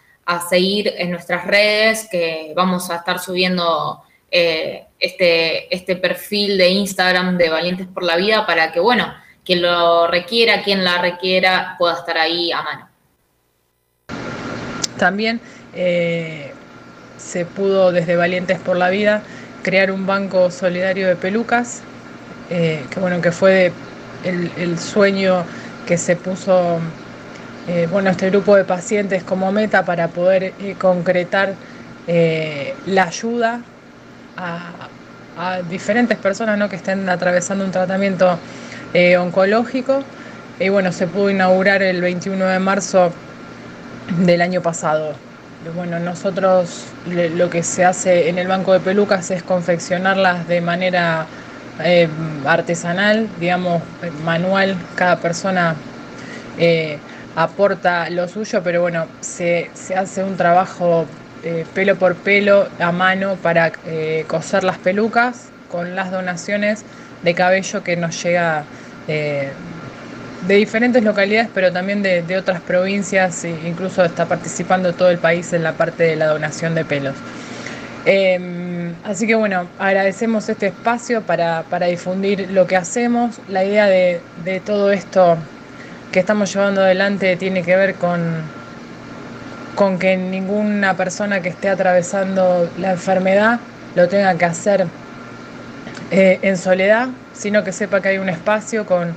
seguir 0.49 0.93
en 0.97 1.11
nuestras 1.11 1.45
redes, 1.45 2.07
que 2.09 2.53
vamos 2.55 2.89
a 2.89 2.95
estar 2.95 3.19
subiendo 3.19 4.01
este, 4.29 5.75
este 5.75 5.97
perfil 5.97 6.57
de 6.57 6.69
Instagram 6.69 7.37
de 7.37 7.49
Valientes 7.49 7.87
por 7.87 8.03
la 8.03 8.15
Vida 8.15 8.45
para 8.45 8.71
que, 8.71 8.79
bueno, 8.79 9.13
quien 9.43 9.61
lo 9.61 10.07
requiera, 10.07 10.63
quien 10.63 10.83
la 10.83 11.01
requiera, 11.01 11.75
pueda 11.77 11.95
estar 11.95 12.17
ahí 12.17 12.51
a 12.51 12.61
mano. 12.61 12.89
También 14.97 15.41
eh, 15.73 16.53
se 17.17 17.45
pudo 17.45 17.91
desde 17.91 18.15
Valientes 18.15 18.59
por 18.59 18.77
la 18.77 18.89
Vida 18.89 19.23
crear 19.61 19.91
un 19.91 20.05
banco 20.05 20.51
solidario 20.51 21.07
de 21.07 21.15
pelucas, 21.15 21.81
eh, 22.49 22.83
que 22.89 22.99
bueno, 22.99 23.21
que 23.21 23.31
fue 23.31 23.71
el, 24.23 24.77
sueño 24.77 25.43
que 25.87 25.97
se 25.97 26.15
puso 26.15 26.79
eh, 27.67 27.87
bueno, 27.91 28.09
este 28.09 28.29
grupo 28.29 28.55
de 28.55 28.65
pacientes 28.65 29.23
como 29.23 29.51
meta 29.51 29.83
para 29.85 30.07
poder 30.09 30.53
concretar 30.77 31.53
la 32.87 33.03
ayuda 33.03 33.61
a, 34.37 35.61
diferentes 35.69 36.17
personas 36.17 36.57
¿no? 36.57 36.69
que 36.69 36.75
estén 36.75 37.09
atravesando 37.09 37.65
un 37.65 37.71
tratamiento 37.71 38.37
eh, 38.93 39.17
oncológico. 39.17 40.03
Y 40.59 40.69
bueno, 40.69 40.91
se 40.91 41.07
pudo 41.07 41.29
inaugurar 41.29 41.81
el 41.81 42.01
21 42.01 42.45
de 42.45 42.59
marzo 42.59 43.11
del 44.19 44.41
año 44.41 44.61
pasado. 44.61 45.15
Bueno, 45.75 45.99
nosotros 45.99 46.87
lo 47.05 47.49
que 47.49 47.61
se 47.61 47.85
hace 47.85 48.29
en 48.29 48.39
el 48.39 48.47
banco 48.47 48.73
de 48.73 48.79
pelucas 48.79 49.29
es 49.29 49.43
confeccionarlas 49.43 50.47
de 50.47 50.59
manera 50.59 51.27
eh, 51.83 52.07
artesanal, 52.45 53.29
digamos, 53.39 53.81
manual. 54.23 54.75
Cada 54.95 55.17
persona 55.17 55.75
eh, 56.57 56.97
aporta 57.35 58.09
lo 58.09 58.27
suyo, 58.27 58.61
pero 58.63 58.81
bueno, 58.81 59.05
se, 59.19 59.69
hace 59.95 60.23
un 60.23 60.35
trabajo 60.35 61.05
pelo 61.73 61.95
por 61.95 62.15
pelo 62.15 62.67
a 62.79 62.91
mano 62.91 63.35
para 63.35 63.71
coser 64.27 64.63
las 64.63 64.77
pelucas 64.77 65.49
con 65.71 65.95
las 65.95 66.11
donaciones 66.11 66.83
de 67.23 67.33
cabello 67.33 67.83
que 67.83 67.95
nos 67.95 68.21
llega 68.23 68.63
eh, 69.07 69.51
de 70.48 70.55
diferentes 70.55 71.03
localidades, 71.03 71.50
pero 71.53 71.71
también 71.71 72.01
de, 72.01 72.38
otras 72.38 72.62
provincias, 72.62 73.43
e 73.43 73.51
incluso 73.67 74.03
está 74.03 74.25
participando 74.25 74.93
todo 74.93 75.10
el 75.10 75.19
país 75.19 75.53
en 75.53 75.63
la 75.63 75.74
parte 75.74 76.03
de 76.03 76.15
la 76.15 76.27
donación 76.27 76.74
de 76.75 76.86
pelos. 76.86 77.15
Em, 78.05 78.95
así 79.03 79.27
que 79.27 79.36
bueno, 79.36 79.67
agradecemos 79.77 80.50
este 80.50 80.67
espacio 80.67 81.21
para, 81.21 81.63
difundir 81.88 82.50
lo 82.51 82.65
que 82.65 82.75
hacemos. 82.75 83.39
La 83.48 83.63
idea 83.63 83.86
de, 83.86 84.21
todo 84.65 84.91
esto 84.91 85.38
que 86.12 86.19
estamos 86.19 86.53
llevando 86.53 86.81
adelante 86.81 87.36
tiene 87.38 87.62
que 87.62 87.75
ver 87.75 87.95
con, 87.95 88.41
con 89.75 90.00
que 90.00 90.17
ninguna 90.17 90.98
persona 90.98 91.41
que 91.41 91.50
esté 91.50 91.69
atravesando 91.69 92.69
la 92.79 92.91
enfermedad 92.91 93.60
lo 93.95 94.07
tenga 94.07 94.36
que 94.36 94.45
hacer 94.45 94.88
eh, 96.10 96.39
en 96.41 96.57
soledad, 96.57 97.10
sino 97.33 97.63
que 97.63 97.71
sepa 97.71 98.01
que 98.01 98.10
hay 98.10 98.17
un 98.17 98.29
espacio 98.29 98.86
con, 98.86 99.13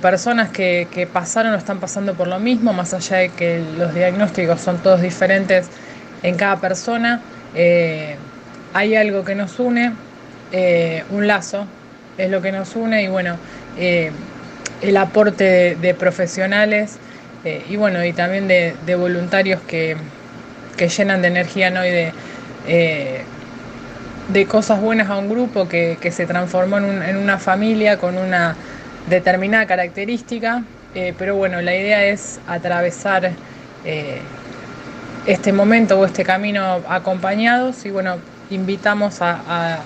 personas 0.00 0.50
que, 0.50 1.08
pasaron 1.12 1.52
o 1.52 1.56
están 1.56 1.78
pasando 1.78 2.14
por 2.14 2.28
lo 2.28 2.38
mismo, 2.38 2.72
más 2.72 2.94
allá 2.94 3.18
de 3.18 3.28
que 3.30 3.62
los 3.78 3.94
diagnósticos 3.94 4.60
son 4.60 4.78
todos 4.78 5.00
diferentes 5.00 5.68
en 6.22 6.36
cada 6.36 6.56
persona, 6.56 7.20
eh, 7.54 8.16
hay 8.72 8.96
algo 8.96 9.24
que 9.24 9.34
nos 9.34 9.58
une, 9.58 9.92
eh, 10.52 11.04
un 11.10 11.26
lazo 11.26 11.66
es 12.18 12.30
lo 12.30 12.40
que 12.40 12.52
nos 12.52 12.74
une 12.76 13.02
y 13.02 13.08
bueno, 13.08 13.36
eh, 13.78 14.10
el 14.80 14.96
aporte 14.96 15.76
de, 15.76 15.94
profesionales 15.94 16.98
y 17.68 17.76
bueno, 17.76 18.04
y 18.04 18.12
también 18.12 18.48
de, 18.48 18.94
voluntarios 18.96 19.60
que, 19.62 19.96
llenan 20.96 21.22
de 21.22 21.28
energía 21.28 21.70
¿no? 21.70 21.86
y 21.86 21.90
de 21.90 22.12
de 24.28 24.46
cosas 24.46 24.80
buenas 24.80 25.08
a 25.08 25.16
un 25.16 25.28
grupo 25.28 25.68
que, 25.68 25.98
se 26.10 26.26
transformó 26.26 26.78
en, 26.78 27.16
una 27.16 27.38
familia 27.38 27.98
con 27.98 28.18
una 28.18 28.56
determinada 29.08 29.66
característica, 29.66 30.64
eh, 30.94 31.14
pero 31.18 31.36
bueno, 31.36 31.60
la 31.60 31.74
idea 31.74 32.04
es 32.04 32.40
atravesar 32.46 33.30
eh, 33.84 34.18
este 35.26 35.52
momento 35.52 35.98
o 35.98 36.06
este 36.06 36.24
camino 36.24 36.80
acompañados 36.88 37.84
y 37.86 37.90
bueno, 37.90 38.16
invitamos 38.50 39.18
a, 39.20 39.80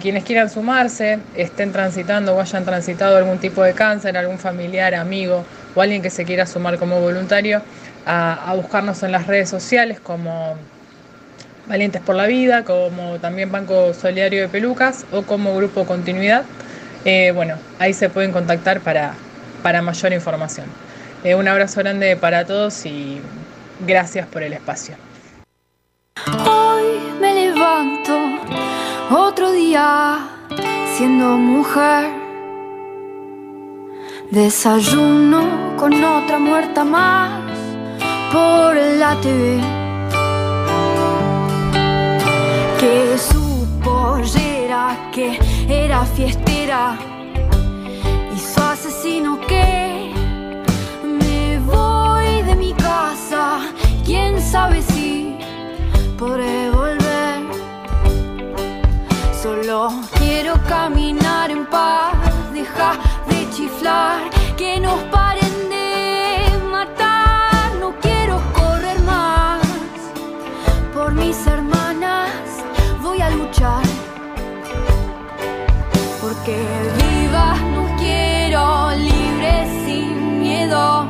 quienes 0.00 0.24
quieran 0.24 0.48
sumarse, 0.48 1.18
estén 1.36 1.72
transitando 1.72 2.34
o 2.34 2.40
hayan 2.40 2.64
transitado 2.64 3.16
algún 3.18 3.38
tipo 3.38 3.62
de 3.62 3.74
cáncer, 3.74 4.16
algún 4.16 4.38
familiar, 4.38 4.94
amigo 4.94 5.44
o 5.74 5.80
alguien 5.80 6.00
que 6.00 6.10
se 6.10 6.24
quiera 6.24 6.46
sumar 6.46 6.78
como 6.78 7.00
voluntario, 7.00 7.60
a 8.06 8.52
buscarnos 8.56 9.02
en 9.02 9.12
las 9.12 9.26
redes 9.26 9.48
sociales 9.48 9.98
como 10.00 10.56
Valientes 11.66 12.02
por 12.02 12.14
la 12.14 12.26
Vida, 12.26 12.64
como 12.64 13.18
también 13.18 13.50
Banco 13.50 13.94
Solidario 13.94 14.42
de 14.42 14.48
Pelucas 14.48 15.06
o 15.12 15.22
como 15.22 15.56
Grupo 15.56 15.86
Continuidad. 15.86 16.44
Eh, 17.04 17.32
bueno, 17.34 17.56
ahí 17.78 17.92
se 17.92 18.08
pueden 18.08 18.32
contactar 18.32 18.80
para, 18.80 19.14
para 19.62 19.82
mayor 19.82 20.12
información. 20.12 20.66
Eh, 21.22 21.34
un 21.34 21.46
abrazo 21.46 21.80
grande 21.80 22.16
para 22.16 22.46
todos 22.46 22.86
y 22.86 23.20
gracias 23.86 24.26
por 24.26 24.42
el 24.42 24.54
espacio. 24.54 24.96
Hoy 26.46 26.84
me 27.20 27.34
levanto 27.34 28.18
otro 29.10 29.52
día 29.52 30.18
siendo 30.96 31.36
mujer. 31.36 32.10
Desayuno 34.30 35.76
con 35.76 36.02
otra 36.02 36.38
muerta 36.38 36.84
más 36.84 37.42
por 38.32 38.74
la 38.76 39.14
TV 39.20 39.60
que 42.80 43.18
su 43.18 43.66
pollera 43.82 45.10
que 45.12 45.38
era 45.68 46.04
fiestera 46.04 46.96
y 48.34 48.38
su 48.38 48.60
asesino 48.60 49.40
que 49.40 50.12
me 51.02 51.58
voy 51.60 52.42
de 52.42 52.54
mi 52.54 52.72
casa, 52.74 53.60
quién 54.04 54.40
sabe 54.40 54.82
si 54.82 55.36
podré 56.18 56.70
volver. 56.70 57.42
Solo 59.42 59.90
quiero 60.18 60.54
caminar 60.68 61.50
en 61.50 61.66
paz, 61.66 62.14
deja 62.52 62.92
de 63.28 63.50
chiflar, 63.50 64.20
que 64.56 64.80
nos 64.80 65.00
paren 65.04 65.43
Porque 76.44 76.60
vivas 76.60 77.58
nos 77.74 77.90
quiero 77.98 78.90
libres 78.96 79.66
sin 79.86 80.40
miedo. 80.40 81.08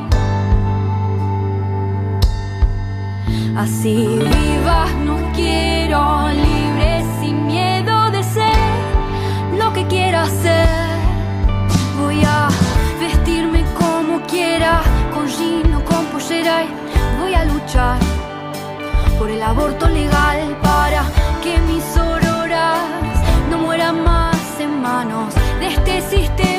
Así 3.57 4.17
vivas 4.17 4.93
nos 5.03 5.21
quiero 5.35 6.29
libres 6.29 7.05
sin 7.19 7.47
miedo 7.47 8.11
de 8.11 8.23
ser 8.23 9.59
lo 9.59 9.73
que 9.73 9.85
quiera 9.87 10.25
ser. 10.25 10.69
Voy 11.99 12.23
a 12.23 12.47
vestirme 13.01 13.65
como 13.77 14.21
quiera, 14.27 14.81
con 15.13 15.27
jean 15.27 15.73
o 15.73 15.83
con 15.83 16.05
pollera 16.13 16.63
y 16.63 17.19
voy 17.19 17.33
a 17.33 17.43
luchar 17.43 17.99
por 19.19 19.29
el 19.29 19.43
aborto 19.43 19.85
legal 19.89 20.57
para 20.63 21.03
que 21.43 21.59
mis 21.59 21.94
manos 25.65 25.85
de 25.85 26.54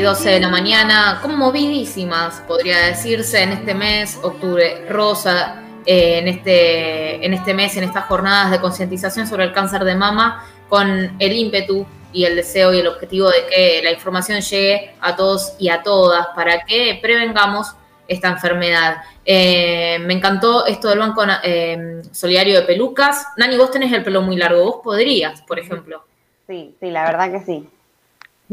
y 0.00 0.02
12 0.02 0.30
de 0.30 0.40
la 0.40 0.48
mañana, 0.48 1.18
conmovidísimas, 1.20 2.40
podría 2.48 2.86
decirse, 2.86 3.42
en 3.42 3.52
este 3.52 3.74
mes, 3.74 4.18
octubre 4.22 4.86
rosa, 4.88 5.62
eh, 5.84 6.20
en, 6.20 6.28
este, 6.28 7.24
en 7.24 7.34
este 7.34 7.52
mes, 7.52 7.76
en 7.76 7.84
estas 7.84 8.06
jornadas 8.06 8.50
de 8.50 8.60
concientización 8.60 9.26
sobre 9.26 9.44
el 9.44 9.52
cáncer 9.52 9.84
de 9.84 9.94
mama, 9.94 10.46
con 10.70 11.16
el 11.18 11.32
ímpetu 11.32 11.86
y 12.14 12.24
el 12.24 12.36
deseo 12.36 12.72
y 12.72 12.78
el 12.78 12.86
objetivo 12.86 13.28
de 13.28 13.44
que 13.50 13.80
la 13.84 13.92
información 13.92 14.40
llegue 14.40 14.94
a 15.02 15.14
todos 15.16 15.52
y 15.58 15.68
a 15.68 15.82
todas 15.82 16.28
para 16.34 16.64
que 16.64 16.98
prevengamos 17.02 17.74
esta 18.08 18.28
enfermedad. 18.28 19.02
Eh, 19.26 19.98
me 20.00 20.14
encantó 20.14 20.64
esto 20.64 20.88
del 20.88 21.00
Banco 21.00 21.24
eh, 21.44 22.00
Solidario 22.10 22.58
de 22.58 22.62
Pelucas. 22.62 23.26
Nani, 23.36 23.58
vos 23.58 23.70
tenés 23.70 23.92
el 23.92 24.02
pelo 24.02 24.22
muy 24.22 24.36
largo, 24.36 24.64
vos 24.64 24.80
podrías, 24.82 25.42
por 25.42 25.58
ejemplo. 25.58 26.04
Sí, 26.46 26.74
sí, 26.80 26.90
la 26.90 27.04
verdad 27.04 27.30
que 27.32 27.44
sí. 27.44 27.68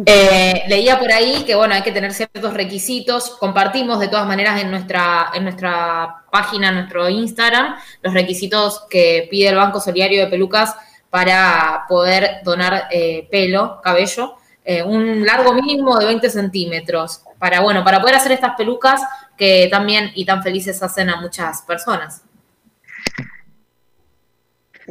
Eh, 0.05 0.63
leía 0.67 0.99
por 0.99 1.11
ahí 1.11 1.43
que 1.43 1.55
bueno, 1.55 1.73
hay 1.73 1.81
que 1.81 1.91
tener 1.91 2.13
ciertos 2.13 2.53
requisitos. 2.53 3.31
Compartimos 3.31 3.99
de 3.99 4.07
todas 4.07 4.27
maneras 4.27 4.61
en 4.61 4.69
nuestra, 4.69 5.31
en 5.33 5.43
nuestra 5.43 6.23
página, 6.31 6.69
en 6.69 6.75
nuestro 6.75 7.09
Instagram, 7.09 7.75
los 8.03 8.13
requisitos 8.13 8.83
que 8.89 9.27
pide 9.31 9.49
el 9.49 9.55
Banco 9.55 9.79
Solidario 9.79 10.21
de 10.21 10.27
Pelucas 10.27 10.75
para 11.09 11.85
poder 11.87 12.41
donar 12.43 12.87
eh, 12.91 13.27
pelo, 13.31 13.81
cabello, 13.81 14.35
eh, 14.63 14.83
un 14.83 15.25
largo 15.25 15.53
mínimo 15.53 15.97
de 15.97 16.05
20 16.05 16.29
centímetros, 16.29 17.21
para, 17.39 17.61
bueno, 17.61 17.83
para 17.83 18.01
poder 18.01 18.15
hacer 18.15 18.33
estas 18.33 18.55
pelucas 18.55 19.01
que 19.37 19.67
también 19.71 20.11
y 20.15 20.25
tan 20.25 20.43
felices 20.43 20.81
hacen 20.83 21.09
a 21.09 21.21
muchas 21.21 21.61
personas. 21.61 22.23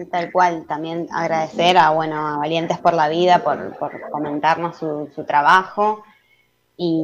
Tal 0.05 0.31
cual, 0.31 0.67
también 0.67 1.09
agradecer 1.11 1.79
a, 1.79 1.91
bueno, 1.91 2.29
a 2.29 2.37
Valientes 2.37 2.79
por 2.79 2.93
la 2.93 3.09
Vida 3.09 3.43
por, 3.43 3.79
comentarnos 4.11 4.77
su, 4.77 5.25
trabajo 5.27 6.05
y, 6.77 7.03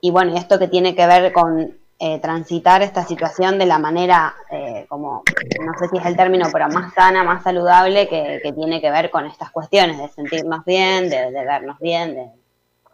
y, 0.00 0.10
bueno, 0.10 0.34
esto 0.34 0.58
que 0.58 0.68
tiene 0.68 0.94
que 0.94 1.06
ver 1.06 1.32
con 1.32 1.76
eh, 2.00 2.20
transitar 2.20 2.80
esta 2.80 3.04
situación 3.04 3.58
de 3.58 3.66
la 3.66 3.80
manera, 3.80 4.32
eh, 4.52 4.86
como, 4.88 5.24
no 5.60 5.72
sé 5.80 5.88
si 5.88 5.98
es 5.98 6.06
el 6.06 6.16
término, 6.16 6.46
pero 6.52 6.68
más 6.68 6.94
sana, 6.94 7.24
más 7.24 7.42
saludable, 7.42 8.08
que, 8.08 8.40
tiene 8.54 8.80
que 8.80 8.92
ver 8.92 9.10
con 9.10 9.26
estas 9.26 9.50
cuestiones 9.50 9.98
de 9.98 10.08
sentirnos 10.08 10.64
bien, 10.64 11.10
de, 11.10 11.32
vernos 11.32 11.76
bien, 11.80 12.14
de, 12.14 12.30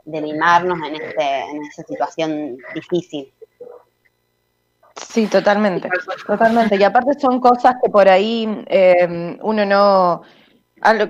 de 0.06 0.22
mimarnos 0.22 0.78
en, 0.88 0.94
este, 0.94 1.40
en 1.42 1.62
esta 1.64 1.82
situación 1.82 2.56
difícil. 2.74 3.30
Sí, 4.96 5.26
totalmente, 5.26 5.88
totalmente. 6.26 6.76
Y 6.76 6.84
aparte 6.84 7.18
son 7.18 7.40
cosas 7.40 7.76
que 7.82 7.90
por 7.90 8.08
ahí 8.08 8.62
eh, 8.68 9.36
uno 9.42 9.66
no, 9.66 10.22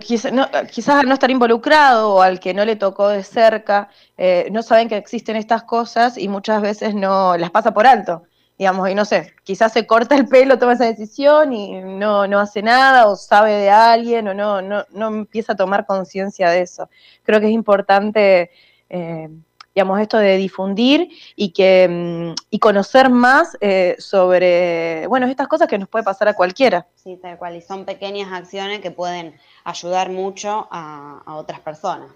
quizás, 0.01 0.33
no, 0.33 0.49
al 0.53 1.07
no 1.07 1.15
estar 1.15 1.31
involucrado 1.31 2.15
o 2.15 2.23
al 2.23 2.41
que 2.41 2.55
no 2.55 2.65
le 2.65 2.77
tocó 2.77 3.09
de 3.09 3.23
cerca, 3.23 3.91
eh, 4.17 4.49
no 4.53 4.63
saben 4.63 4.89
que 4.89 4.97
existen 4.97 5.37
estas 5.37 5.65
cosas 5.65 6.17
y 6.17 6.29
muchas 6.29 6.63
veces 6.63 6.95
no 6.95 7.37
las 7.37 7.51
pasa 7.51 7.75
por 7.75 7.87
alto. 7.87 8.23
Digamos, 8.57 8.89
y 8.89 8.95
no 8.95 9.05
sé, 9.05 9.35
quizás 9.43 9.73
se 9.73 9.87
corta 9.87 10.15
el 10.15 10.29
pelo, 10.29 10.59
toma 10.59 10.75
esa 10.75 10.85
decisión 10.85 11.53
y 11.53 11.81
no, 11.83 12.27
no 12.29 12.39
hace 12.39 12.63
nada, 12.63 13.09
o 13.09 13.17
sabe 13.17 13.53
de 13.53 13.71
alguien, 13.71 14.29
o 14.29 14.35
no, 14.35 14.63
no, 14.63 14.85
no 14.93 15.09
empieza 15.09 15.55
a 15.55 15.57
tomar 15.57 15.87
conciencia 15.87 16.49
de 16.51 16.63
eso. 16.63 16.89
Creo 17.25 17.41
que 17.41 17.47
es 17.47 17.53
importante 17.53 18.51
eh, 18.89 19.29
digamos, 19.75 20.01
esto 20.01 20.19
de 20.19 20.37
difundir 20.37 21.09
y, 21.35 21.51
que, 21.51 21.89
mm, 21.89 22.35
y 22.51 22.59
conocer 22.59 23.11
más 23.11 23.57
eh, 23.61 23.97
sobre, 23.99 25.07
bueno, 25.09 25.27
estas 25.27 25.49
cosas 25.49 25.69
que 25.69 25.79
nos 25.79 25.89
puede 25.89 26.05
pasar 26.05 26.29
a 26.29 26.35
cualquiera. 26.35 26.87
Sí, 26.95 27.19
tal 27.21 27.37
cual, 27.39 27.57
y 27.57 27.61
son 27.61 27.85
pequeñas 27.85 28.33
acciones 28.33 28.81
que 28.81 28.93
pueden 28.93 29.35
ayudar 29.65 30.11
mucho 30.11 30.69
a, 30.71 31.23
otras 31.27 31.59
personas. 31.61 32.09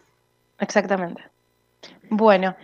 Exactamente. 0.61 1.23
Bueno, 2.11 2.55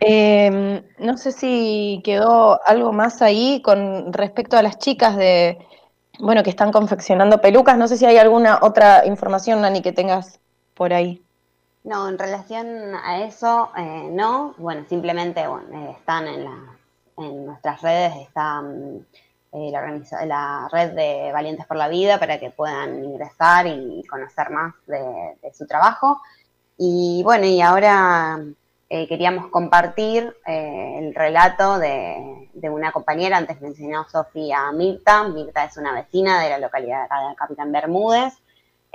em, 0.00 0.82
no 0.98 1.16
sé 1.16 1.32
si 1.32 2.02
quedó 2.04 2.60
algo 2.66 2.92
más 2.92 3.22
ahí 3.22 3.62
con 3.62 4.12
respecto 4.12 4.58
a 4.58 4.62
las 4.62 4.78
chicas 4.78 5.16
de, 5.16 5.58
bueno, 6.18 6.42
que 6.42 6.50
están 6.50 6.72
confeccionando 6.72 7.40
pelucas. 7.40 7.78
No 7.78 7.88
sé 7.88 7.96
si 7.96 8.04
hay 8.04 8.18
alguna 8.18 8.58
otra 8.62 9.06
información, 9.06 9.62
Nani, 9.62 9.80
que 9.80 9.92
tengas 9.92 10.40
por 10.74 10.92
ahí. 10.92 11.25
No, 11.86 12.08
en 12.08 12.18
relación 12.18 12.96
a 12.96 13.22
eso, 13.22 13.70
eh, 13.76 14.08
no. 14.10 14.56
Bueno, 14.58 14.84
simplemente 14.88 15.42
eh, 15.42 15.90
están 15.96 16.26
en, 16.26 17.46
nuestras 17.46 17.80
redes, 17.80 18.16
está 18.16 18.60
mm, 18.60 19.06
eh, 19.52 19.70
la, 20.26 20.68
red 20.72 20.94
de 20.94 21.30
Valientes 21.32 21.64
por 21.64 21.76
la 21.76 21.86
Vida 21.86 22.18
para 22.18 22.40
que 22.40 22.50
puedan 22.50 23.04
ingresar 23.04 23.68
y 23.68 24.02
conocer 24.10 24.50
más 24.50 24.74
de, 24.88 25.52
su 25.54 25.64
trabajo. 25.68 26.20
Y 26.76 27.22
bueno, 27.22 27.46
y 27.46 27.60
ahora 27.60 28.40
queríamos 28.88 29.48
compartir 29.50 30.36
el 30.44 31.14
relato 31.14 31.78
de, 31.78 32.50
de, 32.52 32.68
una 32.68 32.90
compañera, 32.90 33.36
antes 33.36 33.60
mencionó 33.60 34.08
Sofía 34.08 34.72
Mirta. 34.72 35.22
Mirta 35.28 35.64
es 35.64 35.76
una 35.76 35.92
vecina 35.92 36.42
de 36.42 36.50
la 36.50 36.58
localidad 36.58 37.04
de 37.04 37.36
Capitán 37.36 37.70
Bermúdez 37.70 38.34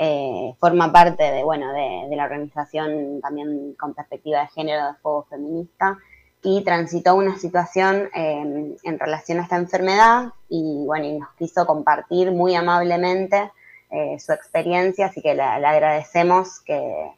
eh, 0.03 0.55
forma 0.59 0.91
parte 0.91 1.31
de, 1.31 1.43
bueno, 1.43 1.71
de, 1.73 2.15
la 2.15 2.23
organización 2.23 3.21
también 3.21 3.75
con 3.75 3.93
perspectiva 3.93 4.41
de 4.41 4.47
género 4.47 4.87
de 4.87 4.93
Fuego 4.95 5.27
Feminista 5.29 5.99
y 6.41 6.63
transitó 6.63 7.13
una 7.13 7.37
situación 7.37 8.09
eh, 8.15 8.77
en 8.81 8.99
relación 8.99 9.37
a 9.37 9.43
esta 9.43 9.57
enfermedad 9.57 10.33
y, 10.49 10.85
bueno, 10.87 11.05
y 11.05 11.19
nos 11.19 11.29
quiso 11.35 11.67
compartir 11.67 12.31
muy 12.31 12.55
amablemente 12.55 13.51
eh, 13.91 14.17
su 14.17 14.33
experiencia, 14.33 15.05
así 15.05 15.21
que 15.21 15.35
le, 15.35 15.43
agradecemos 15.43 16.61
que, 16.61 17.11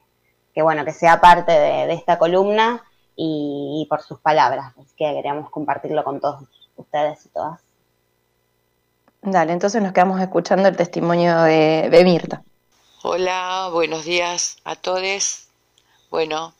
bueno, 0.62 0.84
que 0.84 0.92
sea 0.92 1.22
parte 1.22 1.54
de, 1.54 1.94
esta 1.94 2.18
columna 2.18 2.84
y, 3.16 3.88
por 3.90 4.02
sus 4.02 4.20
palabras, 4.20 4.74
así 4.78 4.94
que 4.98 5.06
queríamos 5.06 5.50
compartirlo 5.52 6.04
con 6.04 6.20
todos 6.20 6.50
ustedes 6.76 7.26
y 7.28 7.30
todas. 7.30 7.62
Dale, 9.22 9.54
entonces 9.54 9.82
nos 9.82 9.94
quedamos 9.94 10.20
escuchando 10.20 10.68
el 10.68 10.76
testimonio 10.76 11.44
de 11.44 12.02
Mirta. 12.04 12.44
Hola, 13.06 13.68
buenos 13.70 14.06
días 14.06 14.60
a 14.64 14.78
todos. 14.78 15.48
Bueno, 16.10 16.56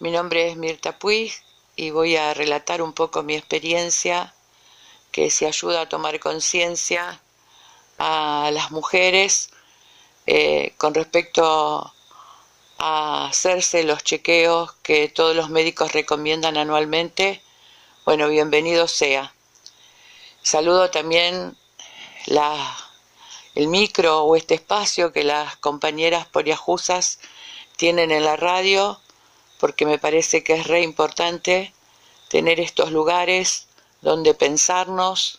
mi 0.00 0.10
nombre 0.10 0.50
es 0.50 0.56
Mirta 0.56 0.98
Puig 0.98 1.32
y 1.76 1.90
voy 1.92 2.16
a 2.16 2.34
relatar 2.34 2.82
un 2.82 2.92
poco 2.92 3.22
mi 3.22 3.36
experiencia 3.36 4.34
que 5.12 5.30
se 5.30 5.46
ayuda 5.46 5.82
a 5.82 5.88
tomar 5.88 6.18
conciencia 6.18 7.20
a 7.96 8.50
las 8.52 8.72
mujeres 8.72 9.50
eh, 10.26 10.74
con 10.78 10.94
respecto 10.94 11.94
a 12.78 13.26
hacerse 13.26 13.84
los 13.84 14.02
chequeos 14.02 14.72
que 14.82 15.08
todos 15.10 15.36
los 15.36 15.48
médicos 15.48 15.92
recomiendan 15.92 16.56
anualmente. 16.56 17.40
Bueno, 18.04 18.26
bienvenido 18.26 18.88
sea. 18.88 19.32
Saludo 20.42 20.90
también 20.90 21.56
la 22.26 22.81
el 23.54 23.68
micro 23.68 24.24
o 24.24 24.36
este 24.36 24.54
espacio 24.54 25.12
que 25.12 25.24
las 25.24 25.56
compañeras 25.56 26.26
poriajusas 26.26 27.18
tienen 27.76 28.10
en 28.10 28.24
la 28.24 28.36
radio, 28.36 29.00
porque 29.58 29.86
me 29.86 29.98
parece 29.98 30.42
que 30.42 30.54
es 30.54 30.66
re 30.66 30.82
importante 30.82 31.72
tener 32.28 32.60
estos 32.60 32.90
lugares 32.90 33.66
donde 34.00 34.34
pensarnos, 34.34 35.36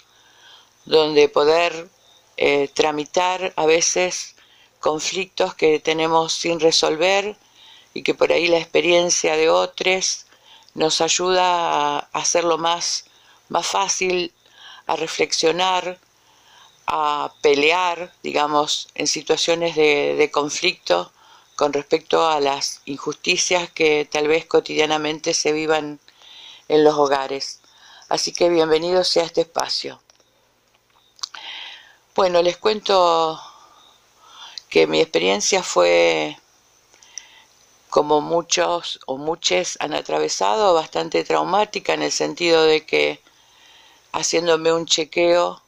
donde 0.85 1.29
poder 1.29 1.89
eh, 2.37 2.69
tramitar 2.73 3.53
a 3.55 3.65
veces 3.65 4.35
conflictos 4.79 5.55
que 5.55 5.79
tenemos 5.79 6.33
sin 6.33 6.59
resolver 6.59 7.37
y 7.93 8.03
que 8.03 8.13
por 8.13 8.31
ahí 8.31 8.47
la 8.47 8.57
experiencia 8.57 9.35
de 9.35 9.49
otros 9.49 10.25
nos 10.73 11.01
ayuda 11.01 11.99
a 11.99 12.09
hacerlo 12.13 12.57
más, 12.57 13.05
más 13.49 13.65
fácil, 13.67 14.33
a 14.87 14.95
reflexionar, 14.95 15.99
a 16.87 17.33
pelear, 17.41 18.13
digamos, 18.23 18.89
en 18.95 19.07
situaciones 19.07 19.75
de, 19.75 20.29
conflicto 20.31 21.11
con 21.55 21.73
respecto 21.73 22.27
a 22.27 22.39
las 22.39 22.81
injusticias 22.85 23.71
que 23.71 24.07
tal 24.11 24.27
vez 24.27 24.45
cotidianamente 24.45 25.33
se 25.33 25.53
vivan 25.53 25.99
en 26.67 26.83
los 26.83 26.95
hogares. 26.95 27.61
Así 28.09 28.33
que 28.33 28.49
bienvenidos 28.49 29.07
sea 29.07 29.23
este 29.23 29.41
espacio. 29.41 30.01
Bueno, 32.15 32.41
les 32.41 32.57
cuento 32.57 33.41
que 34.69 34.85
mi 34.87 35.01
experiencia 35.01 35.63
fue, 35.63 36.37
como 37.89 38.21
muchos 38.21 38.99
o 39.07 39.17
muchos 39.17 39.77
han 39.79 39.93
atravesado, 39.93 40.73
bastante 40.73 41.23
traumática 41.23 41.93
en 41.93 42.03
el 42.03 42.11
sentido 42.11 42.63
de 42.63 42.85
que 42.85 43.19
haciéndome 44.11 44.71
un 44.73 44.85
chequeo 44.85 45.62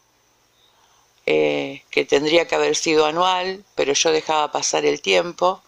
eh, 1.25 1.83
que 1.89 2.05
tendría 2.05 2.47
que 2.47 2.55
haber 2.55 2.75
sido 2.75 3.05
anual, 3.05 3.63
pero 3.75 3.93
yo 3.93 4.11
dejaba 4.11 4.51
pasar 4.51 4.85
el 4.85 5.01
tiempo. 5.01 5.61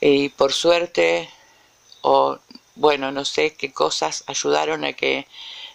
Y 0.00 0.30
por 0.30 0.52
suerte, 0.52 1.30
o 2.02 2.38
bueno, 2.74 3.12
no 3.12 3.24
sé 3.24 3.54
qué 3.54 3.72
cosas 3.72 4.24
ayudaron 4.26 4.84
a 4.84 4.92
que 4.94 5.26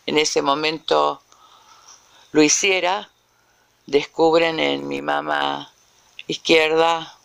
en 0.06 0.18
ese 0.18 0.42
momento 0.42 1.22
lo 2.32 2.42
hiciera, 2.44 3.10
descubren 3.86 4.60
en 4.60 4.88
mi 4.88 5.02
mamá 5.02 5.72
izquierda 6.28 7.18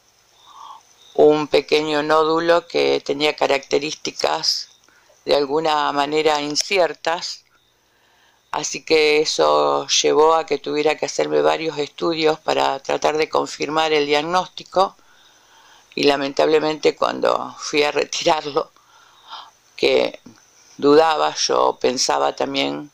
un 1.15 1.49
pequeño 1.49 2.03
nódulo 2.03 2.67
que 2.67 3.01
tenía 3.01 3.37
características 3.37 4.69
de 5.25 5.37
alguna 5.37 5.93
manera 5.93 6.41
inciertas, 6.41 7.42
así 8.53 8.85
que 8.85 9.21
eso 9.21 9.87
llevó 9.89 10.35
a 10.35 10.47
que 10.47 10.59
tuviera 10.59 10.97
que 10.97 11.07
hacerme 11.07 11.43
varios 11.43 11.79
estudios 11.79 12.39
para 12.39 12.79
tratar 12.81 13.17
de 13.17 13.29
confirmar 13.29 13.93
el 13.93 14.07
diagnóstico 14.07 14.97
y 15.95 16.05
lamentablemente 16.05 16.95
cuando 16.95 17.55
fui 17.59 17.83
a 17.83 17.93
retirarlo, 17.93 18.71
que 19.77 20.21
dudaba, 20.77 21.35
yo 21.35 21.79
pensaba 21.81 22.35
también 22.37 22.91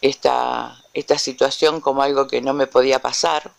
esta, 0.00 0.82
esta 0.92 1.18
situación 1.18 1.80
como 1.80 2.02
algo 2.02 2.26
que 2.26 2.40
no 2.40 2.54
me 2.54 2.66
podía 2.66 3.00
pasar. 3.00 3.52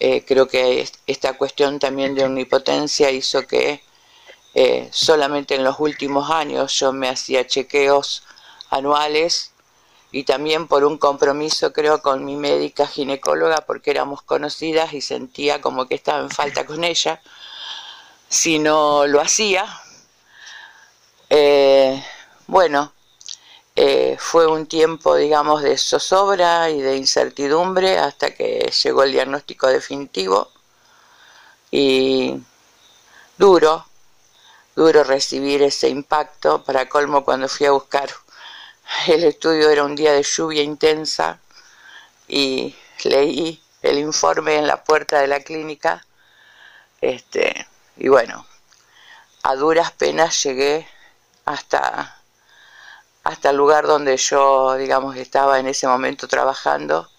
Eh, 0.00 0.24
creo 0.24 0.48
que 0.48 0.88
esta 1.06 1.36
cuestión 1.36 1.78
también 1.78 2.14
de 2.14 2.24
omnipotencia 2.24 3.10
hizo 3.10 3.46
que 3.46 3.82
eh, 4.54 4.88
solamente 4.92 5.54
en 5.54 5.64
los 5.64 5.78
últimos 5.78 6.30
años 6.30 6.78
yo 6.78 6.92
me 6.92 7.08
hacía 7.08 7.46
chequeos 7.46 8.24
anuales 8.70 9.49
y 10.12 10.24
también 10.24 10.66
por 10.66 10.84
un 10.84 10.98
compromiso 10.98 11.72
creo 11.72 12.02
con 12.02 12.24
mi 12.24 12.36
médica 12.36 12.86
ginecóloga 12.86 13.62
porque 13.66 13.90
éramos 13.90 14.22
conocidas 14.22 14.92
y 14.92 15.00
sentía 15.00 15.60
como 15.60 15.86
que 15.86 15.94
estaba 15.94 16.20
en 16.20 16.30
falta 16.30 16.66
con 16.66 16.84
ella 16.84 17.20
si 18.28 18.58
no 18.58 19.06
lo 19.06 19.20
hacía. 19.20 19.66
Eh, 21.28 22.02
bueno, 22.46 22.92
eh, 23.76 24.16
fue 24.18 24.46
un 24.46 24.66
tiempo, 24.66 25.16
digamos, 25.16 25.62
de 25.62 25.78
zozobra 25.78 26.70
y 26.70 26.80
de 26.80 26.96
incertidumbre 26.96 27.98
hasta 27.98 28.34
que 28.34 28.72
llegó 28.82 29.02
el 29.04 29.12
diagnóstico 29.12 29.68
definitivo 29.68 30.50
y 31.70 32.36
duro, 33.38 33.86
duro 34.76 35.04
recibir 35.04 35.62
ese 35.62 35.88
impacto. 35.88 36.62
Para 36.64 36.88
colmo, 36.88 37.24
cuando 37.24 37.48
fui 37.48 37.66
a 37.66 37.72
buscar 37.72 38.10
el 39.08 39.24
estudio 39.24 39.70
era 39.70 39.84
un 39.84 39.96
día 39.96 40.12
de 40.12 40.22
lluvia 40.22 40.62
intensa 40.62 41.38
y 42.28 42.74
leí 43.04 43.62
el 43.82 43.98
informe 43.98 44.56
en 44.56 44.66
la 44.66 44.84
puerta 44.84 45.20
de 45.20 45.26
la 45.26 45.40
clínica. 45.40 46.06
Este, 47.00 47.66
y 47.96 48.08
bueno, 48.08 48.46
a 49.42 49.54
duras 49.54 49.92
penas 49.92 50.42
llegué 50.42 50.86
hasta 51.44 52.16
hasta 53.22 53.50
el 53.50 53.56
lugar 53.56 53.86
donde 53.86 54.16
yo, 54.16 54.76
digamos, 54.76 55.16
estaba 55.16 55.58
en 55.58 55.66
ese 55.66 55.86
momento 55.86 56.26
trabajando, 56.26 57.10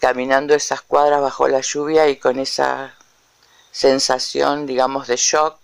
caminando 0.00 0.54
esas 0.54 0.80
cuadras 0.82 1.20
bajo 1.20 1.48
la 1.48 1.60
lluvia 1.60 2.08
y 2.08 2.16
con 2.18 2.38
esa 2.38 2.94
sensación, 3.70 4.66
digamos, 4.66 5.06
de 5.08 5.16
shock 5.16 5.58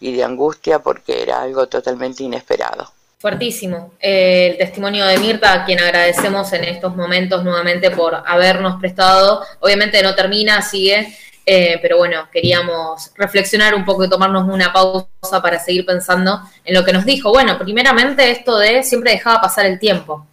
y 0.00 0.16
de 0.16 0.24
angustia 0.24 0.80
porque 0.80 1.22
era 1.22 1.40
algo 1.42 1.68
totalmente 1.68 2.24
inesperado. 2.24 2.95
Fuertísimo. 3.18 3.94
El 3.98 4.58
testimonio 4.58 5.06
de 5.06 5.18
Mirta, 5.18 5.52
a 5.52 5.64
quien 5.64 5.80
agradecemos 5.80 6.52
en 6.52 6.64
estos 6.64 6.94
momentos 6.94 7.42
nuevamente 7.42 7.90
por 7.90 8.22
habernos 8.26 8.78
prestado. 8.78 9.42
Obviamente 9.60 10.02
no 10.02 10.14
termina, 10.14 10.60
sigue 10.62 11.16
eh, 11.48 11.78
pero 11.80 11.98
bueno, 11.98 12.28
queríamos 12.32 13.12
reflexionar 13.14 13.72
un 13.76 13.84
poco 13.84 14.04
y 14.04 14.10
tomarnos 14.10 14.48
una 14.48 14.72
pausa 14.72 15.40
para 15.40 15.60
seguir 15.60 15.86
pensando 15.86 16.40
en 16.64 16.74
lo 16.74 16.84
que 16.84 16.92
nos 16.92 17.04
dijo. 17.04 17.30
Bueno, 17.30 17.56
primeramente 17.56 18.28
esto 18.32 18.58
de 18.58 18.82
siempre 18.82 19.12
dejaba 19.12 19.40
pasar 19.40 19.64
el 19.64 19.78
tiempo, 19.78 20.26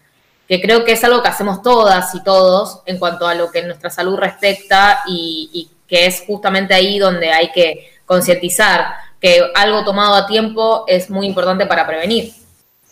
que 0.47 0.59
creo 0.59 0.83
que 0.83 0.93
es 0.93 1.03
algo 1.03 1.21
que 1.21 1.29
hacemos 1.29 1.61
todas 1.61 2.15
y 2.15 2.23
todos 2.23 2.81
en 2.87 2.97
cuanto 2.97 3.27
a 3.27 3.35
lo 3.35 3.51
que 3.51 3.61
nuestra 3.61 3.91
salud 3.91 4.17
respecta 4.17 5.03
y 5.07 5.69
que 5.87 6.07
es 6.07 6.23
justamente 6.25 6.73
ahí 6.73 6.97
donde 6.97 7.31
hay 7.31 7.51
que 7.51 7.91
concientizar 8.07 8.95
que 9.21 9.51
algo 9.53 9.85
tomado 9.85 10.15
a 10.15 10.25
tiempo 10.25 10.83
es 10.87 11.11
muy 11.11 11.27
importante 11.27 11.67
para 11.67 11.85
prevenir. 11.85 12.33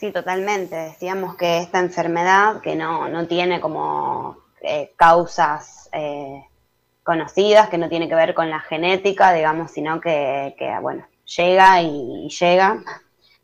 Sí, 0.02 0.12
totalmente. 0.12 0.76
Decíamos 0.76 1.36
que 1.36 1.60
esta 1.60 1.78
enfermedad 1.78 2.60
que 2.62 2.76
no, 2.76 3.08
no 3.08 3.28
tiene 3.28 3.62
como 3.62 4.36
eh, 4.60 4.94
causas 4.96 5.90
eh, 5.92 6.44
conocidas, 7.04 7.70
que 7.70 7.78
no 7.78 7.88
tiene 7.88 8.10
que 8.10 8.16
ver 8.16 8.34
con 8.34 8.50
la 8.50 8.62
genética, 8.62 9.32
digamos, 9.32 9.70
sino 9.70 10.02
que, 10.02 10.56
bueno, 10.82 11.06
llega 11.24 11.84
y, 11.84 12.28
llega, 12.30 12.84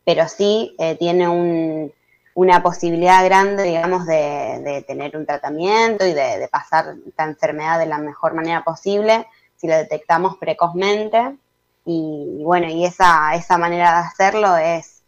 pero 0.04 0.26
sí 0.26 0.74
eh, 0.80 0.96
tiene 0.96 1.92
una 2.34 2.60
posibilidad 2.60 3.24
grande, 3.24 3.62
digamos, 3.62 4.04
de, 4.04 4.84
tener 4.84 5.16
un 5.16 5.26
tratamiento 5.26 6.06
y 6.06 6.12
de, 6.12 6.48
pasar 6.50 6.96
esta 7.06 7.22
enfermedad 7.22 7.78
de 7.78 7.86
la 7.86 7.98
mejor 7.98 8.34
manera 8.34 8.64
posible 8.64 9.28
si 9.54 9.68
lo 9.68 9.76
detectamos 9.76 10.36
precozmente. 10.38 11.36
Y, 11.84 12.42
bueno, 12.42 12.66
y 12.66 12.84
esa, 12.84 13.32
esa 13.36 13.58
manera 13.58 13.92
de 13.92 14.06
hacerlo 14.08 14.56
es 14.56 15.04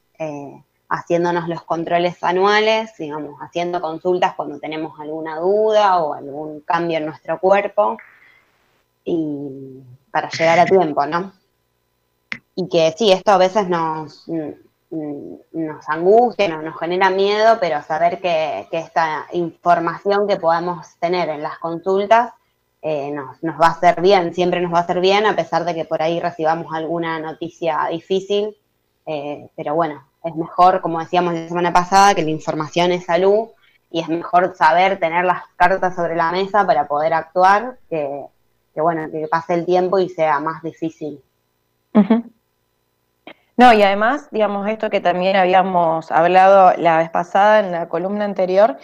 haciéndonos 0.90 1.48
los 1.48 1.62
controles 1.62 2.22
anuales, 2.22 2.92
digamos, 2.98 3.40
haciendo 3.40 3.80
consultas 3.80 4.34
cuando 4.34 4.58
tenemos 4.58 4.98
alguna 4.98 5.38
duda 5.38 5.98
o 6.00 6.14
algún 6.14 6.60
cambio 6.62 6.98
en 6.98 7.06
nuestro 7.06 7.38
cuerpo 7.38 7.96
y 9.04 9.82
para 10.10 10.28
llegar 10.30 10.58
a 10.58 10.66
tiempo, 10.66 11.06
¿no? 11.06 11.32
Y 12.56 12.68
que 12.68 12.92
sí, 12.98 13.12
esto 13.12 13.30
a 13.30 13.38
veces 13.38 13.68
nos, 13.68 14.24
mm, 14.26 15.70
angustia, 15.86 16.48
nos, 16.48 16.64
nos 16.64 16.78
genera 16.78 17.08
miedo, 17.08 17.58
pero 17.60 17.80
saber 17.82 18.20
que, 18.20 18.66
esta 18.72 19.26
información 19.32 20.26
que 20.26 20.36
podamos 20.36 20.88
tener 20.98 21.28
en 21.28 21.42
las 21.42 21.58
consultas 21.58 22.32
eh, 22.82 23.12
nos, 23.12 23.40
nos, 23.44 23.60
va 23.60 23.68
a 23.68 23.70
hacer 23.70 24.00
bien, 24.00 24.34
siempre 24.34 24.60
nos 24.60 24.72
va 24.74 24.78
a 24.78 24.82
hacer 24.82 25.00
bien, 25.00 25.24
a 25.26 25.36
pesar 25.36 25.64
de 25.64 25.74
que 25.74 25.84
por 25.84 26.02
ahí 26.02 26.18
recibamos 26.18 26.74
alguna 26.74 27.20
noticia 27.20 27.86
difícil. 27.90 28.56
Eh, 29.06 29.50
pero 29.56 29.74
bueno, 29.74 30.09
es 30.24 30.34
mejor, 30.36 30.80
como 30.80 31.00
decíamos 31.00 31.34
la 31.34 31.48
semana 31.48 31.72
pasada, 31.72 32.14
que 32.14 32.22
la 32.22 32.30
información 32.30 32.92
es 32.92 33.04
salud 33.04 33.48
y 33.90 34.00
es 34.00 34.08
mejor 34.08 34.54
saber 34.56 34.98
tener 35.00 35.24
las 35.24 35.42
cartas 35.56 35.94
sobre 35.96 36.16
la 36.16 36.30
mesa 36.30 36.66
para 36.66 36.86
poder 36.86 37.12
actuar 37.12 37.78
que, 37.88 38.26
que 38.74 38.80
bueno, 38.80 39.10
que 39.10 39.26
pase 39.28 39.54
el 39.54 39.66
tiempo 39.66 39.98
y 39.98 40.08
sea 40.08 40.38
más 40.40 40.62
difícil. 40.62 41.20
No, 43.56 43.72
y 43.74 43.82
además, 43.82 44.28
digamos, 44.30 44.68
esto 44.68 44.88
que 44.88 45.00
también 45.00 45.36
habíamos 45.36 46.10
hablado 46.10 46.72
la 46.78 46.98
vez 46.98 47.10
pasada 47.10 47.60
en 47.60 47.72
la 47.72 47.88
columna 47.88 48.24
anterior, 48.24 48.78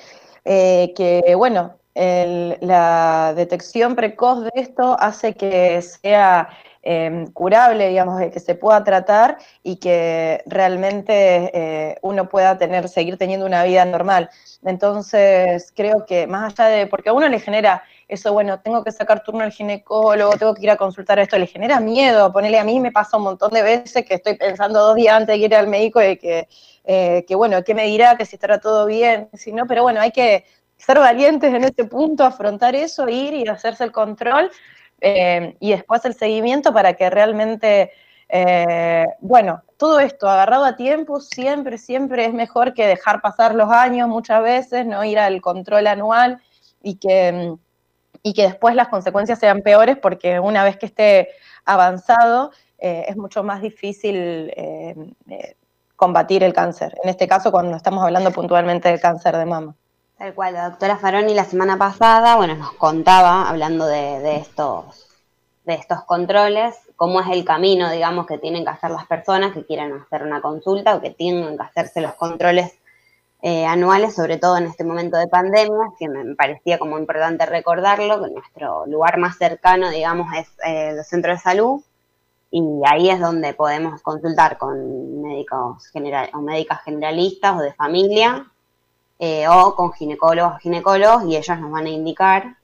eh, 0.44 0.92
que 0.96 1.35
bueno, 1.35 1.77
la 1.94 3.33
detección 3.35 3.94
precoz 3.94 4.44
de 4.44 4.51
esto 4.55 4.96
hace 5.01 5.35
que 5.35 5.81
sea 5.81 6.51
em, 6.88 7.27
curable, 7.33 7.88
digamos, 7.88 8.20
que 8.31 8.38
se 8.38 8.55
pueda 8.55 8.85
tratar 8.85 9.38
y 9.64 9.77
que 9.77 10.42
realmente 10.46 11.51
eh, 11.53 11.99
uno 12.03 12.29
pueda 12.29 12.59
tener, 12.59 12.88
seguir 12.88 13.18
teniendo 13.18 13.44
una 13.44 13.64
vida 13.64 13.85
normal. 13.85 14.31
Entonces, 14.64 15.72
creo 15.75 16.07
que 16.07 16.29
más 16.29 16.53
allá 16.53 16.68
de, 16.68 16.87
porque 16.87 17.09
a 17.09 17.12
uno 17.12 17.29
le 17.29 17.40
genera 17.40 17.83
eso, 18.07 18.33
bueno, 18.33 18.61
tengo 18.61 18.85
que 18.85 18.92
sacar 18.92 19.25
turno 19.25 19.42
al 19.42 19.51
ginecólogo, 19.51 20.37
tengo 20.38 20.55
que 20.55 20.62
ir 20.62 20.70
a 20.70 20.77
consultar 20.77 21.18
esto, 21.18 21.37
le 21.37 21.49
genera 21.49 21.81
miedo, 21.81 22.33
ponerle 22.33 22.61
a 22.61 22.64
mí 22.64 22.79
me 22.79 22.92
pasa 22.92 23.16
un 23.16 23.25
montón 23.25 23.51
de 23.51 23.62
veces 23.62 24.05
que 24.05 24.14
estoy 24.14 24.37
pensando 24.37 24.79
dos 24.79 24.94
días 24.94 25.16
antes 25.16 25.38
de 25.38 25.44
ir 25.44 25.55
al 25.57 25.66
médico 25.66 25.99
de 25.99 26.16
que, 26.16 26.49
eh, 26.85 27.25
que 27.27 27.35
bueno, 27.35 27.64
¿qué 27.64 27.75
me 27.75 27.87
dirá? 27.87 28.16
Que 28.16 28.25
si 28.25 28.37
estará 28.37 28.61
todo 28.61 28.87
bien, 28.87 29.29
si 29.35 29.51
no, 29.53 29.66
pero 29.66 29.83
bueno, 29.83 30.01
hay 30.01 30.12
que 30.12 30.44
ser 30.77 31.01
valientes 31.01 31.53
en 31.53 31.64
este 31.64 31.85
punto, 31.85 32.25
afrontar 32.25 32.77
eso, 32.77 33.09
ir 33.09 33.35
y 33.35 33.49
hacerse 33.49 33.83
el 33.83 33.90
control 33.90 34.53
eh, 35.00 35.56
y 35.61 35.70
después 35.70 36.04
el 36.04 36.14
seguimiento 36.14 36.72
para 36.72 36.94
que 36.94 37.11
realmente, 37.11 37.92
eh, 38.28 39.06
bueno, 39.20 39.62
todo 39.76 40.00
esto 40.00 40.28
agarrado 40.28 40.64
a 40.64 40.76
tiempo 40.76 41.20
siempre, 41.20 41.78
siempre 41.78 42.24
es 42.24 42.32
mejor 42.32 42.74
que 42.74 42.87
dejar 42.87 43.20
pasar 43.20 43.54
los 43.54 43.70
años 43.70 44.09
muchas 44.09 44.42
veces, 44.42 44.87
no 44.87 45.04
ir 45.04 45.18
al 45.18 45.40
control 45.40 45.87
anual 45.87 46.40
y 46.82 46.96
que 46.96 47.54
y 48.22 48.32
que 48.32 48.42
después 48.42 48.74
las 48.74 48.88
consecuencias 48.88 49.38
sean 49.38 49.62
peores 49.62 49.98
porque 49.98 50.40
una 50.40 50.64
vez 50.64 50.76
que 50.76 50.87
esté 50.87 51.28
avanzado 51.64 52.50
eh, 52.78 53.04
es 53.06 53.16
mucho 53.16 53.44
más 53.44 53.62
difícil 53.62 54.52
combatir 55.94 56.42
el 56.42 56.52
cáncer. 56.52 56.94
En 57.04 57.09
este 57.09 57.28
caso, 57.28 57.52
cuando 57.52 57.76
estamos 57.76 58.02
hablando 58.02 58.32
puntualmente 58.32 58.88
del 58.88 59.00
cáncer 59.00 59.37
de 59.37 59.46
mama. 59.46 59.76
Tal 60.18 60.35
cual, 60.35 60.55
la 60.55 60.70
doctora 60.70 60.96
Faroni 60.96 61.35
la 61.35 61.44
semana 61.44 61.76
pasada, 61.76 62.37
bueno, 62.37 62.55
nos 62.55 62.72
contaba, 62.72 63.50
hablando 63.50 63.87
de, 63.87 64.37
estos, 64.37 65.07
de 65.66 65.74
estos 65.74 66.05
controles, 66.05 66.74
cómo 66.96 67.20
es 67.20 67.26
el 67.29 67.44
camino, 67.44 67.90
digamos, 67.90 68.26
que 68.26 68.38
tienen 68.38 68.64
que 68.64 68.70
hacer 68.70 68.90
las 68.92 69.07
personas 69.07 69.52
que 69.52 69.66
quieran 69.66 69.92
hacer 69.92 70.22
una 70.22 70.40
consulta 70.40 70.96
o 70.96 71.02
que 71.02 71.11
tienen 71.11 71.59
que 71.59 71.62
hacerse 71.62 72.00
los 72.00 72.14
controles 72.14 72.72
eh, 73.42 73.66
anuales, 73.66 74.14
sobre 74.14 74.38
todo 74.38 74.57
en 74.57 74.64
este 74.64 74.85
momento 74.85 75.18
de 75.18 75.29
pandemia, 75.29 75.92
que 75.98 76.09
me 76.09 76.35
parecía 76.35 76.79
como 76.79 76.98
importante 76.98 77.44
recordarlo, 77.44 78.22
que 78.24 78.31
nuestro 78.31 78.87
lugar 78.87 79.18
más 79.18 79.37
cercano, 79.37 79.90
digamos, 79.90 80.33
es 80.35 80.48
eh, 80.66 80.94
el 80.96 81.05
centro 81.05 81.33
de 81.33 81.38
salud, 81.38 81.83
y 82.50 82.62
ahí 82.87 83.11
es 83.11 83.20
donde 83.20 83.52
podemos 83.52 84.00
consultar 84.00 84.57
con 84.57 85.20
médicos 85.20 85.88
general, 85.88 86.31
o 86.33 86.40
médicas 86.40 86.81
generalistas 86.85 87.55
o 87.55 87.61
de 87.61 87.74
familia, 87.74 88.50
eh, 89.18 89.48
o 89.48 89.74
con 89.74 89.92
ginecólogos 89.92 90.61
ginecólogos, 90.61 91.24
y 91.24 91.37
ellos 91.37 91.59
nos 91.59 91.70
van 91.70 91.87
a 91.87 91.90
indicar 91.90 92.57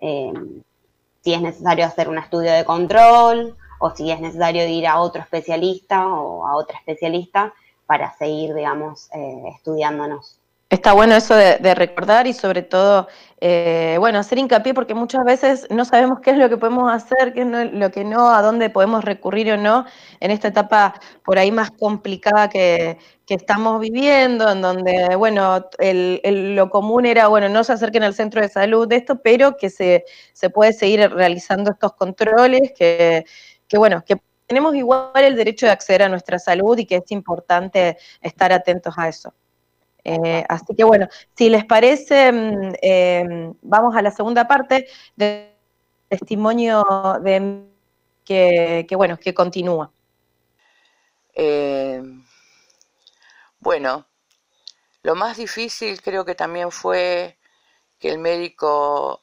si 0.00 1.34
es 1.34 1.42
necesario 1.42 1.84
hacer 1.84 2.08
un 2.08 2.18
estudio 2.18 2.52
de 2.52 2.64
control 2.64 3.56
o 3.78 3.90
si 3.94 4.10
es 4.10 4.20
necesario 4.20 4.66
ir 4.66 4.86
a 4.86 5.00
otro 5.00 5.22
especialista 5.22 6.06
o 6.06 6.46
a 6.46 6.56
otra 6.56 6.78
especialista 6.78 7.52
para 7.86 8.12
seguir, 8.16 8.54
digamos, 8.54 9.08
eh, 9.14 9.42
estudiándonos. 9.54 10.38
Está 10.70 10.92
bueno 10.92 11.14
eso 11.14 11.34
de, 11.34 11.74
recordar 11.74 12.26
y 12.26 12.34
sobre 12.34 12.60
todo, 12.60 13.08
eh, 13.40 13.96
bueno, 13.98 14.18
hacer 14.18 14.36
hincapié 14.36 14.74
porque 14.74 14.92
muchas 14.92 15.24
veces 15.24 15.66
no 15.70 15.86
sabemos 15.86 16.20
qué 16.20 16.32
es 16.32 16.36
lo 16.36 16.50
que 16.50 16.58
podemos 16.58 16.92
hacer, 16.92 17.32
qué 17.32 17.40
es 17.40 17.72
lo 17.72 17.90
que 17.90 18.04
no, 18.04 18.28
a 18.28 18.42
dónde 18.42 18.68
podemos 18.68 19.02
recurrir 19.02 19.52
o 19.52 19.56
no 19.56 19.86
en 20.20 20.30
esta 20.30 20.48
etapa 20.48 21.00
por 21.24 21.38
ahí 21.38 21.50
más 21.50 21.70
complicada 21.70 22.50
que, 22.50 22.98
estamos 23.34 23.80
viviendo, 23.80 24.50
en 24.50 24.62
donde, 24.62 25.14
bueno, 25.16 25.66
lo 25.80 26.70
común 26.70 27.06
era, 27.06 27.28
bueno, 27.28 27.48
no 27.48 27.64
se 27.64 27.72
acerquen 27.72 28.02
al 28.02 28.14
centro 28.14 28.40
de 28.40 28.48
salud 28.48 28.88
de 28.88 28.96
esto, 28.96 29.20
pero 29.22 29.56
que 29.56 29.70
se, 29.70 30.04
se 30.32 30.50
puede 30.50 30.72
seguir 30.72 31.10
realizando 31.10 31.72
estos 31.72 31.94
controles, 31.94 32.72
que, 32.76 33.24
que 33.66 33.78
bueno, 33.78 34.02
que 34.06 34.16
tenemos 34.46 34.74
igual 34.74 35.10
el 35.14 35.36
derecho 35.36 35.66
de 35.66 35.72
acceder 35.72 36.02
a 36.02 36.08
nuestra 36.08 36.38
salud 36.38 36.76
y 36.78 36.86
que 36.86 36.96
es 36.96 37.10
importante 37.10 37.98
estar 38.22 38.52
atentos 38.52 38.94
a 38.96 39.08
eso. 39.08 39.34
Eh, 40.04 40.42
así 40.48 40.74
que 40.74 40.84
bueno, 40.84 41.06
si 41.36 41.50
les 41.50 41.66
parece, 41.66 42.32
mm, 42.32 42.72
eh, 42.80 43.52
vamos 43.60 43.94
a 43.94 44.00
la 44.00 44.10
segunda 44.10 44.48
parte 44.48 44.86
del 45.16 45.50
testimonio 46.08 46.82
de 47.22 47.64
que, 48.24 48.86
bueno, 48.96 49.18
que 49.18 49.34
continúa. 49.34 49.90
Eh, 51.34 52.02
bueno, 53.68 54.06
lo 55.02 55.14
más 55.14 55.36
difícil 55.36 56.00
creo 56.00 56.24
que 56.24 56.34
también 56.34 56.70
fue 56.72 57.36
que 57.98 58.08
el 58.08 58.16
médico 58.16 59.20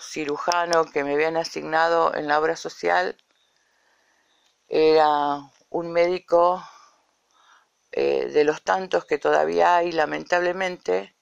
cirujano 0.00 0.86
que 0.86 1.04
me 1.04 1.12
habían 1.12 1.36
asignado 1.36 2.14
en 2.14 2.26
la 2.26 2.40
obra 2.40 2.56
social 2.56 3.18
era 4.66 5.42
un 5.68 5.92
médico 5.92 6.66
eh, 7.90 8.28
de 8.28 8.44
los 8.44 8.62
tantos 8.62 9.04
que 9.04 9.18
todavía 9.18 9.76
hay, 9.76 9.92
lamentablemente, 9.92 11.14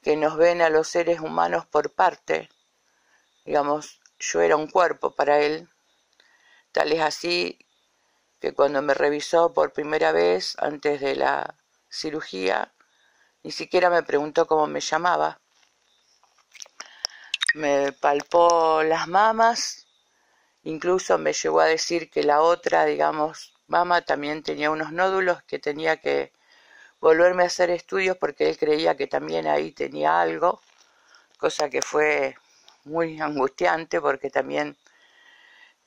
que 0.00 0.16
nos 0.16 0.36
ven 0.36 0.62
a 0.62 0.70
los 0.70 0.86
seres 0.86 1.18
humanos 1.18 1.66
por 1.66 1.90
parte. 1.92 2.50
Digamos, 3.44 4.00
yo 4.20 4.42
era 4.42 4.54
un 4.54 4.68
cuerpo 4.70 5.10
para 5.16 5.40
él. 5.40 5.68
Tal 6.70 6.92
es 6.92 7.00
así 7.00 7.58
que 8.38 8.54
cuando 8.54 8.80
me 8.80 8.94
revisó 8.94 9.52
por 9.52 9.72
primera 9.72 10.12
vez 10.12 10.54
antes 10.60 11.00
de 11.00 11.16
la 11.16 11.56
cirugía, 11.90 12.72
ni 13.42 13.50
siquiera 13.50 13.90
me 13.90 14.02
preguntó 14.02 14.46
cómo 14.46 14.66
me 14.66 14.80
llamaba. 14.80 15.40
Me 17.54 17.92
palpó 17.92 18.82
las 18.82 19.08
mamas, 19.08 19.86
incluso 20.62 21.18
me 21.18 21.32
llegó 21.32 21.60
a 21.60 21.66
decir 21.66 22.10
que 22.10 22.22
la 22.22 22.40
otra, 22.40 22.84
digamos, 22.84 23.54
Mamá 23.66 24.02
también 24.02 24.42
tenía 24.42 24.70
unos 24.70 24.92
nódulos 24.92 25.44
que 25.44 25.60
tenía 25.60 25.98
que 25.98 26.32
volverme 27.00 27.44
a 27.44 27.46
hacer 27.46 27.70
estudios 27.70 28.16
porque 28.16 28.48
él 28.48 28.58
creía 28.58 28.96
que 28.96 29.06
también 29.06 29.46
ahí 29.46 29.72
tenía 29.72 30.20
algo, 30.20 30.60
cosa 31.38 31.70
que 31.70 31.80
fue 31.82 32.36
muy 32.84 33.20
angustiante 33.20 34.00
porque 34.00 34.30
también 34.30 34.76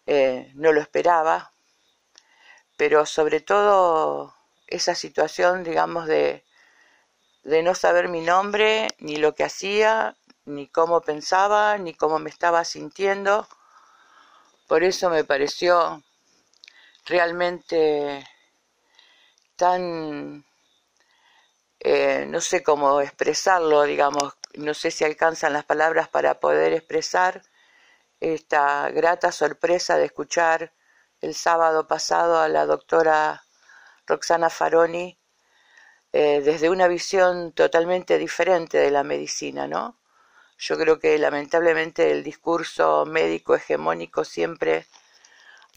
eh, 0.06 0.52
no 0.56 0.72
lo 0.72 0.82
esperaba, 0.82 1.52
pero 2.78 3.06
sobre 3.06 3.42
todo 3.42 4.34
esa 4.68 4.96
situación, 4.96 5.64
digamos, 5.64 6.08
de, 6.08 6.44
de 7.44 7.64
no 7.64 7.76
saber 7.76 8.10
mi 8.10 8.22
nombre, 8.22 8.88
ni 9.00 9.18
lo 9.18 9.36
que 9.36 9.44
hacía, 9.44 10.16
ni 10.46 10.68
cómo 10.68 11.02
pensaba, 11.02 11.78
ni 11.78 11.94
cómo 11.94 12.20
me 12.20 12.30
estaba 12.30 12.64
sintiendo. 12.66 13.48
Por 14.68 14.84
eso 14.84 15.10
me 15.10 15.24
pareció 15.24 16.04
realmente 17.06 18.26
tan, 19.56 20.46
eh, 21.80 22.26
no 22.28 22.42
sé 22.42 22.64
cómo 22.64 23.02
expresarlo, 23.02 23.84
digamos, 23.84 24.34
no 24.56 24.74
sé 24.74 24.92
si 24.92 25.04
alcanzan 25.04 25.54
las 25.54 25.66
palabras 25.66 26.08
para 26.10 26.40
poder 26.40 26.74
expresar 26.74 27.42
esta 28.20 28.90
grata 28.90 29.32
sorpresa 29.32 29.98
de 29.98 30.06
escuchar 30.06 30.74
el 31.22 31.36
sábado 31.36 31.88
pasado 31.88 32.40
a 32.40 32.48
la 32.48 32.66
doctora 32.66 33.43
Roxana 34.08 34.50
Faroni 34.50 35.18
eh, 36.12 36.42
desde 36.42 36.70
una 36.70 36.88
visión 36.88 37.54
totalmente 37.54 38.18
diferente 38.18 38.78
de 38.78 38.92
la 38.92 39.04
medicina, 39.04 39.68
¿no? 39.68 39.98
Yo 40.60 40.78
creo 40.78 41.00
que 41.00 41.18
lamentablemente 41.18 42.12
el 42.12 42.24
discurso 42.24 43.06
médico 43.06 43.56
hegemónico 43.56 44.24
siempre 44.24 44.86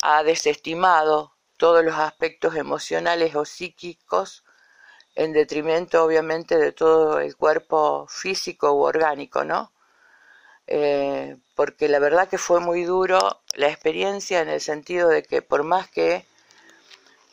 ha 0.03 0.23
desestimado 0.23 1.33
todos 1.57 1.85
los 1.85 1.97
aspectos 1.97 2.55
emocionales 2.57 3.35
o 3.35 3.45
psíquicos 3.45 4.45
en 5.15 5.33
detrimento 5.33 6.05
obviamente 6.05 6.59
de 6.59 6.73
todo 6.73 7.19
el 7.21 7.37
cuerpo 7.37 8.07
físico 8.09 8.73
u 8.73 8.83
orgánico, 8.83 9.45
¿no? 9.45 9.73
Eh, 10.67 11.37
porque 11.55 11.89
la 11.89 11.99
verdad 11.99 12.29
que 12.29 12.39
fue 12.39 12.61
muy 12.61 12.85
duro 12.85 13.41
la 13.55 13.69
experiencia 13.69 14.41
en 14.43 14.49
el 14.51 14.61
sentido 14.61 15.09
de 15.09 15.23
que 15.23 15.41
por 15.43 15.62
más 15.62 15.89
que 15.89 16.27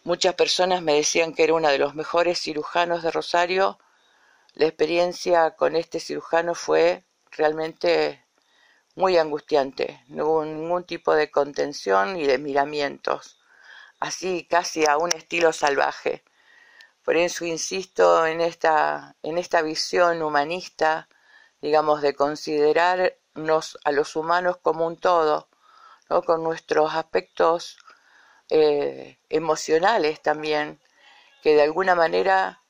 muchas 0.03 0.35
personas 0.35 0.81
me 0.81 0.95
decían 0.95 1.33
que 1.33 1.43
era 1.43 1.53
uno 1.53 1.69
de 1.69 1.77
los 1.77 1.95
mejores 1.95 2.39
cirujanos 2.39 3.03
de 3.03 3.11
Rosario, 3.11 3.79
la 4.53 4.65
experiencia 4.67 5.51
con 5.55 5.75
este 5.75 5.99
cirujano 5.99 6.55
fue 6.55 7.05
realmente 7.31 8.23
muy 8.95 9.17
angustiante, 9.17 10.03
no 10.07 10.25
hubo 10.27 10.45
ningún 10.45 10.83
tipo 10.83 11.15
de 11.15 11.31
contención 11.31 12.17
y 12.17 12.27
de 12.27 12.37
miramientos, 12.37 13.39
así 13.99 14.45
casi 14.49 14.85
a 14.85 14.97
un 14.97 15.11
estilo 15.13 15.53
salvaje. 15.53 16.23
Por 17.03 17.17
eso 17.17 17.45
insisto 17.45 18.25
en 18.25 18.41
esta, 18.41 19.15
en 19.23 19.37
esta 19.37 19.61
visión 19.61 20.21
humanista, 20.21 21.09
digamos, 21.61 22.01
de 22.01 22.13
considerarnos 22.15 23.79
a 23.83 23.91
los 23.91 24.15
humanos 24.15 24.57
como 24.61 24.85
un 24.85 24.97
todo, 24.97 25.49
¿no? 26.09 26.21
con 26.21 26.43
nuestros 26.43 26.93
aspectos 26.93 27.77
eh, 28.55 29.17
emocionales 29.29 30.21
también, 30.21 30.79
que 31.41 31.55
de 31.55 31.63
alguna 31.63 31.95
manera 31.95 32.61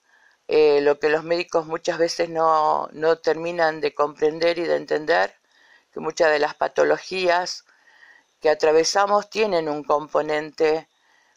eh, 0.47 0.79
lo 0.79 0.97
que 0.97 1.09
los 1.09 1.25
médicos 1.25 1.65
muchas 1.65 1.97
veces 1.97 2.29
no, 2.29 2.87
no 2.93 3.17
terminan 3.17 3.81
de 3.81 3.93
comprender 3.93 4.59
y 4.59 4.63
de 4.63 4.77
entender 4.77 5.35
que 5.91 5.99
muchas 5.99 6.31
de 6.31 6.39
las 6.39 6.55
patologías 6.55 7.65
que 8.39 8.49
atravesamos 8.49 9.29
tienen 9.29 9.67
un 9.67 9.83
componente 9.83 10.87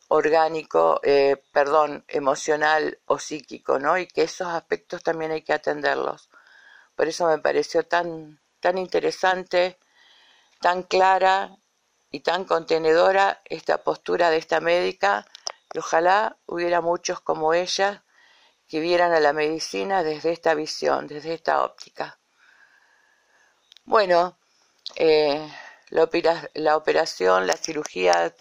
orgánico, 0.07 1.01
eh, 1.03 1.43
perdón, 1.53 2.05
emocional 2.07 3.01
o 3.07 3.19
psíquico, 3.19 3.81
¿no? 3.81 3.99
Y 3.99 4.07
que 4.07 4.23
esos 4.23 4.47
aspectos 4.47 5.03
también 5.03 5.33
hay 5.33 5.43
que 5.43 5.55
atenderlos. 5.55 6.31
Por 6.95 7.09
eso 7.09 7.27
me 7.27 7.39
pareció 7.39 7.83
tan, 7.83 8.41
tan 8.61 8.79
interesante, 8.79 9.77
tan 10.61 10.85
clara 10.85 11.57
y 12.11 12.21
tan 12.21 12.45
contenedora 12.45 13.43
esta 13.45 13.83
postura 13.83 14.31
de 14.31 14.39
esta 14.39 14.61
médica, 14.61 15.27
y 15.73 15.79
ojalá 15.79 16.39
hubiera 16.47 16.81
muchos 16.81 17.21
como 17.21 17.55
ella 17.55 18.05
que 18.69 18.81
vieran 18.81 19.13
a 19.13 19.21
la 19.21 19.33
medicina 19.33 20.03
desde 20.03 20.33
esta 20.33 20.55
visión, 20.55 21.07
desde 21.07 21.35
esta 21.35 21.63
óptica. 21.63 22.19
Bueno, 23.85 24.37
eh, 24.97 25.49
la, 25.91 26.77
operación, 26.77 27.47
la 27.47 27.57
cirugía, 27.57 28.35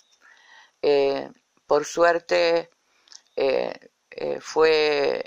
eh, 0.81 1.29
por 1.67 1.85
suerte, 1.85 2.69
eh, 3.35 3.89
fue 4.41 5.23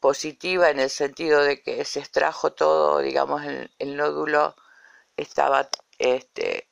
positiva 0.00 0.70
en 0.70 0.78
el 0.78 0.90
sentido 0.90 1.42
de 1.42 1.62
que 1.62 1.84
se 1.84 2.00
extrajo 2.00 2.52
todo, 2.52 3.00
digamos, 3.00 3.42
el, 3.44 3.96
nódulo 3.96 4.54
estaba 5.16 5.68
este, 5.98 6.68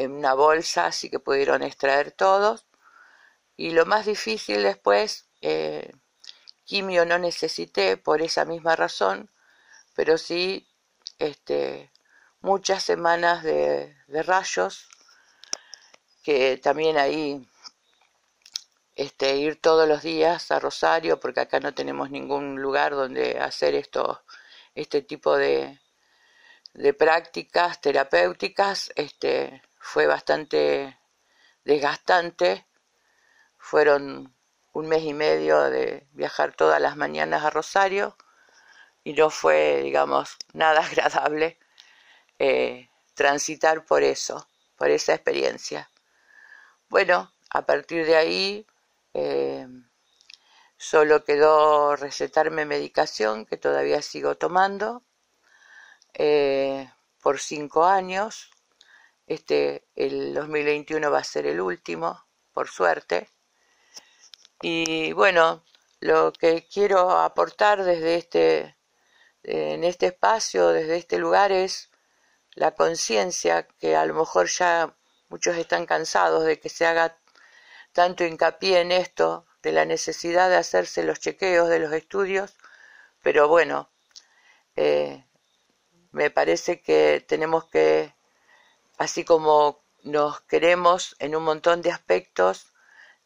en 0.00 0.12
una 0.12 0.34
bolsa, 0.34 0.86
así 0.86 1.10
que 1.10 1.18
pudieron 1.18 1.62
extraer 1.62 2.10
todos. 2.12 2.66
Y 3.56 3.70
lo 3.72 3.84
más 3.84 4.06
difícil 4.06 4.62
después, 4.62 5.26
quimio 6.64 7.04
no 7.04 7.18
necesité 7.18 7.96
por 7.98 8.22
esa 8.22 8.44
misma 8.46 8.76
razón, 8.76 9.30
pero 9.94 10.16
sí 10.16 10.66
este, 11.18 11.90
muchas 12.40 12.82
semanas 12.82 13.42
de, 13.42 13.94
rayos, 14.08 14.88
que 16.22 16.56
también 16.56 16.96
ahí 16.96 17.46
este, 18.96 19.36
ir 19.36 19.60
todos 19.60 19.86
los 19.86 20.02
días 20.02 20.50
a 20.50 20.58
Rosario, 20.60 21.20
porque 21.20 21.40
acá 21.40 21.60
no 21.60 21.74
tenemos 21.74 22.10
ningún 22.10 22.62
lugar 22.62 22.92
donde 22.92 23.38
hacer 23.38 23.74
esto, 23.74 24.22
este 24.74 25.02
tipo 25.02 25.36
de, 25.36 25.78
de 26.72 26.94
prácticas 26.94 27.80
terapéuticas, 27.80 28.92
este, 28.96 29.62
fue 29.80 30.06
bastante 30.06 30.96
desgastante. 31.64 32.66
Fueron 33.58 34.34
un 34.72 34.86
mes 34.86 35.02
y 35.02 35.14
medio 35.14 35.62
de 35.62 36.06
viajar 36.12 36.54
todas 36.54 36.80
las 36.80 36.96
mañanas 36.96 37.44
a 37.44 37.50
Rosario 37.50 38.16
y 39.02 39.14
no 39.14 39.30
fue, 39.30 39.80
digamos, 39.82 40.36
nada 40.52 40.80
agradable 40.86 41.58
eh, 42.38 42.88
transitar 43.14 43.84
por 43.84 44.02
eso, 44.02 44.46
por 44.76 44.90
esa 44.90 45.14
experiencia. 45.14 45.90
bueno, 46.88 47.32
a 47.50 47.66
partir 47.66 48.06
de 48.06 48.16
ahí 48.16 48.66
eh, 49.14 49.66
solo 50.76 51.24
quedó 51.24 51.96
recetarme 51.96 52.64
medicación 52.64 53.46
que 53.46 53.56
todavía 53.56 54.02
sigo 54.02 54.36
tomando 54.36 55.02
eh, 56.14 56.90
por 57.20 57.40
cinco 57.40 57.84
años. 57.84 58.50
Este, 59.30 59.86
el 59.94 60.34
2021 60.34 61.08
va 61.08 61.20
a 61.20 61.24
ser 61.24 61.46
el 61.46 61.60
último, 61.60 62.26
por 62.52 62.68
suerte. 62.68 63.28
Y 64.60 65.12
bueno, 65.12 65.64
lo 66.00 66.32
que 66.32 66.66
quiero 66.66 67.10
aportar 67.12 67.84
desde 67.84 68.16
este, 68.16 68.76
en 69.44 69.84
este 69.84 70.06
espacio, 70.06 70.70
desde 70.70 70.96
este 70.96 71.18
lugar, 71.18 71.52
es 71.52 71.92
la 72.56 72.72
conciencia 72.74 73.68
que 73.78 73.94
a 73.94 74.04
lo 74.04 74.14
mejor 74.14 74.48
ya 74.48 74.96
muchos 75.28 75.56
están 75.56 75.86
cansados 75.86 76.44
de 76.44 76.58
que 76.58 76.68
se 76.68 76.84
haga 76.86 77.16
tanto 77.92 78.24
hincapié 78.24 78.80
en 78.80 78.90
esto, 78.90 79.46
de 79.62 79.70
la 79.70 79.84
necesidad 79.84 80.50
de 80.50 80.56
hacerse 80.56 81.04
los 81.04 81.20
chequeos 81.20 81.68
de 81.68 81.78
los 81.78 81.92
estudios, 81.92 82.56
pero 83.22 83.46
bueno, 83.46 83.90
eh, 84.74 85.24
me 86.10 86.30
parece 86.30 86.80
que 86.82 87.24
tenemos 87.28 87.66
que, 87.66 88.12
así 89.00 89.24
como 89.24 89.82
nos 90.02 90.42
queremos 90.42 91.16
en 91.20 91.34
un 91.34 91.42
montón 91.42 91.80
de 91.80 91.90
aspectos, 91.90 92.66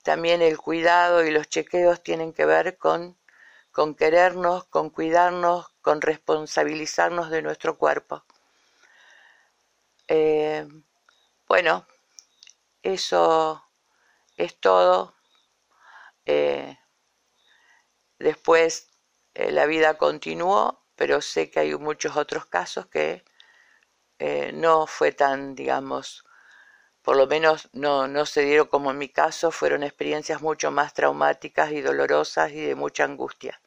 también 0.04 0.40
el 0.40 0.56
cuidado 0.56 1.24
y 1.24 1.32
los 1.32 1.48
chequeos 1.48 2.00
tienen 2.00 2.32
que 2.32 2.46
ver 2.46 2.78
con, 2.78 3.18
con 3.72 3.96
querernos, 3.96 4.66
con 4.66 4.90
cuidarnos, 4.90 5.70
con 5.82 6.00
responsabilizarnos 6.00 7.28
de 7.28 7.42
nuestro 7.42 7.76
cuerpo. 7.76 8.24
Eh, 10.06 10.64
bueno, 11.48 11.88
eso 12.84 13.64
es 14.36 14.56
todo. 14.60 15.16
Eh, 16.24 16.78
después 18.20 18.90
eh, 19.34 19.50
la 19.50 19.66
vida 19.66 19.98
continuó, 19.98 20.84
pero 20.94 21.20
sé 21.20 21.50
que 21.50 21.58
hay 21.58 21.74
muchos 21.74 22.16
otros 22.16 22.46
casos 22.46 22.86
que 22.86 23.24
eh, 24.26 24.52
no 24.54 24.86
fue 24.86 25.12
tan, 25.12 25.54
digamos, 25.54 26.24
por 27.02 27.14
lo 27.14 27.26
menos 27.26 27.68
no, 27.74 28.08
no 28.08 28.24
se 28.24 28.40
dieron 28.40 28.68
como 28.68 28.90
en 28.90 28.96
mi 28.96 29.10
caso, 29.10 29.50
fueron 29.50 29.82
experiencias 29.82 30.40
mucho 30.40 30.70
más 30.70 30.94
traumáticas 30.94 31.72
y 31.72 31.82
dolorosas 31.82 32.50
y 32.52 32.62
de 32.62 32.74
mucha 32.74 33.04
angustia. 33.04 33.60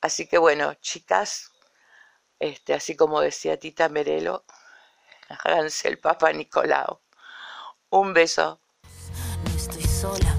Así 0.00 0.28
que 0.28 0.38
bueno, 0.38 0.74
chicas, 0.74 1.50
este, 2.38 2.72
así 2.72 2.94
como 2.94 3.20
decía 3.20 3.58
Tita 3.58 3.88
Merelo, 3.88 4.44
háganse 5.28 5.88
el 5.88 5.98
Papa 5.98 6.32
Nicolau. 6.32 7.00
Un 7.90 8.14
beso. 8.14 8.60
No 9.44 9.56
estoy 9.56 9.82
sola, 9.82 10.31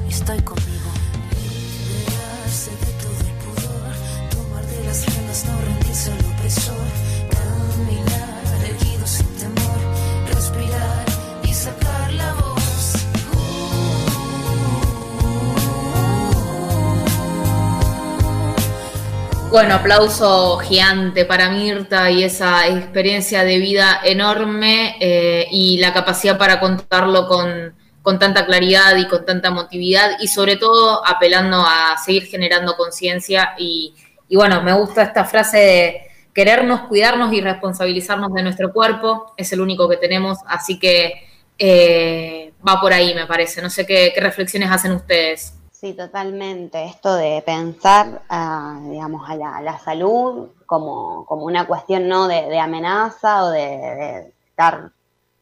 Bueno, 19.54 19.76
aplauso 19.76 20.58
gigante 20.58 21.26
para 21.26 21.52
Mirta 21.52 22.10
y 22.10 22.24
esa 22.24 22.68
experiencia 22.68 23.44
de 23.44 23.60
vida 23.60 24.00
enorme 24.04 24.96
eh, 25.00 25.46
y 25.52 25.78
la 25.78 25.94
capacidad 25.94 26.40
para 26.40 26.60
contarlo 26.60 27.28
con, 27.28 27.76
con 28.02 28.18
tanta 28.18 28.48
claridad 28.48 28.98
y 28.98 29.08
con 29.08 29.28
tanta 29.28 29.50
emotividad 29.50 30.18
y 30.20 30.28
sobre 30.28 30.56
todo 30.56 31.06
apelando 31.06 31.58
a 31.58 31.96
seguir 32.04 32.24
generando 32.26 32.76
conciencia 32.76 33.54
y, 33.60 33.94
y 34.28 34.36
bueno, 34.36 34.64
me 34.64 34.74
gusta 34.74 35.04
esta 35.04 35.24
frase 35.24 35.58
de 35.60 36.02
querernos, 36.34 36.88
cuidarnos 36.88 37.32
y 37.32 37.40
responsabilizarnos 37.40 38.34
de 38.34 38.42
nuestro 38.42 38.74
cuerpo, 38.74 39.36
es 39.38 39.54
el 39.54 39.62
único 39.62 39.88
que 39.88 39.98
tenemos, 39.98 40.40
así 40.48 40.80
que 40.80 41.28
eh, 41.60 42.54
va 42.68 42.82
por 42.82 42.92
ahí 42.92 43.14
me 43.14 43.28
parece, 43.28 43.62
no 43.62 43.70
sé 43.70 43.86
qué, 43.86 44.14
qué 44.16 44.20
reflexiones 44.20 44.72
hacen 44.72 44.94
ustedes. 44.94 45.54
Sí, 45.84 45.92
totalmente. 45.92 46.86
Esto 46.86 47.14
de 47.14 47.44
pensar, 47.46 48.22
a, 48.30 48.80
digamos, 48.90 49.30
a 49.30 49.36
la, 49.36 49.78
salud 49.80 50.48
como, 50.66 51.26
como, 51.26 51.44
una 51.44 51.68
cuestión 51.68 52.08
no 52.08 52.30
de, 52.30 52.58
amenaza 52.58 53.44
o 53.44 53.50
de, 53.50 54.32
estar 54.48 54.92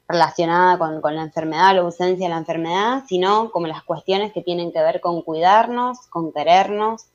relacionada 0.07 0.79
con, 0.79 0.99
con, 0.99 1.15
la 1.15 1.21
enfermedad, 1.21 1.75
la 1.75 1.81
ausencia 1.81 2.25
de 2.25 2.33
la 2.33 2.39
enfermedad, 2.39 3.03
sino 3.07 3.51
como 3.51 3.67
las 3.67 3.83
cuestiones 3.83 4.33
que 4.33 4.41
tienen 4.41 4.71
que 4.71 4.81
ver 4.81 4.99
con 4.99 5.21
cuidarnos, 5.21 6.07
con 6.07 6.33
querernos. 6.33 7.05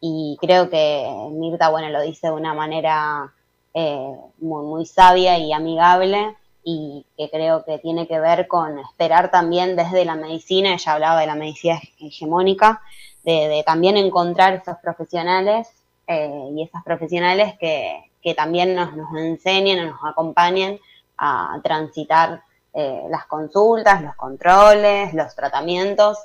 Y 0.00 0.38
creo 0.40 0.70
que 0.70 1.06
Mirta, 1.32 1.68
bueno, 1.68 1.90
lo 1.90 2.00
dice 2.00 2.28
de 2.28 2.32
una 2.32 2.54
manera 2.54 3.30
eh, 3.74 4.16
muy, 4.38 4.64
muy 4.64 4.86
sabia 4.86 5.36
y 5.36 5.52
amigable 5.52 6.34
y 6.62 7.06
que 7.16 7.30
creo 7.30 7.64
que 7.64 7.78
tiene 7.78 8.06
que 8.06 8.20
ver 8.20 8.46
con 8.46 8.78
esperar 8.78 9.30
también 9.30 9.76
desde 9.76 10.04
la 10.04 10.14
medicina, 10.14 10.74
ella 10.74 10.92
hablaba 10.92 11.20
de 11.20 11.26
la 11.26 11.34
medicina 11.34 11.80
hegemónica, 11.98 12.82
de, 13.22 13.62
también 13.66 13.96
encontrar 13.96 14.54
esos 14.54 14.76
profesionales 14.78 15.68
eh, 16.06 16.50
y 16.54 16.62
esas 16.62 16.82
profesionales 16.84 17.54
que, 17.58 18.10
que 18.22 18.34
también 18.34 18.74
nos, 18.74 18.94
nos, 18.96 19.14
enseñen 19.16 19.86
nos 19.88 20.00
acompañen 20.04 20.80
a 21.16 21.58
transitar 21.62 22.42
eh, 22.72 23.02
las 23.10 23.26
consultas, 23.26 24.02
los 24.02 24.14
controles, 24.16 25.12
los 25.14 25.34
tratamientos 25.34 26.18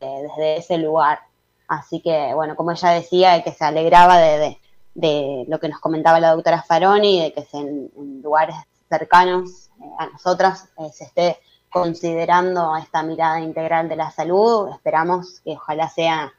eh, 0.00 0.22
desde 0.22 0.56
ese 0.58 0.78
lugar. 0.78 1.20
Así 1.68 2.00
que, 2.00 2.34
bueno, 2.34 2.56
como 2.56 2.72
ella 2.72 2.90
decía, 2.90 3.42
que 3.42 3.52
se 3.52 3.64
alegraba 3.64 4.18
de, 4.18 4.58
de, 4.94 5.44
lo 5.48 5.58
que 5.58 5.68
nos 5.68 5.80
comentaba 5.80 6.20
la 6.20 6.32
doctora 6.32 6.62
Faroni, 6.62 7.22
de 7.22 7.32
que 7.32 7.42
se 7.44 7.58
en 7.58 8.20
lugares 8.22 8.56
cercanos 8.92 9.70
eh, 9.80 9.84
a 9.98 10.06
nosotras 10.06 10.68
eh, 10.78 10.90
se 10.92 11.04
esté 11.04 11.38
considerando 11.70 12.76
esta 12.76 13.02
mirada 13.02 13.40
integral 13.40 13.88
de 13.88 13.96
la 13.96 14.10
salud. 14.10 14.68
Esperamos 14.70 15.40
que 15.40 15.52
ojalá 15.52 15.88
sea 15.88 16.32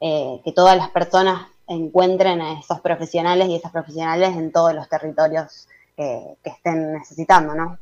eh, 0.00 0.40
que 0.44 0.52
todas 0.52 0.76
las 0.76 0.90
personas 0.90 1.48
encuentren 1.66 2.40
a 2.40 2.60
esos 2.60 2.80
profesionales 2.80 3.48
y 3.48 3.56
esas 3.56 3.72
profesionales 3.72 4.36
en 4.36 4.52
todos 4.52 4.72
los 4.72 4.88
territorios 4.88 5.66
que 5.96 6.50
estén 6.50 6.92
necesitando, 6.92 7.54
¿no? 7.54 7.78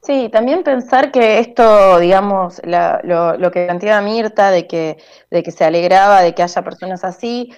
Sí, 0.00 0.30
también 0.30 0.64
pensar 0.64 1.12
que 1.12 1.38
esto, 1.38 1.98
digamos, 1.98 2.62
la, 2.64 3.00
lo, 3.04 3.36
lo, 3.36 3.50
que 3.50 3.66
planteaba 3.66 4.00
Mirta, 4.00 4.50
de 4.50 4.66
que, 4.66 4.96
de 5.30 5.42
que 5.42 5.50
se 5.50 5.64
alegraba 5.64 6.22
de 6.22 6.34
que 6.34 6.42
haya 6.42 6.62
personas 6.62 7.04
así, 7.04 7.52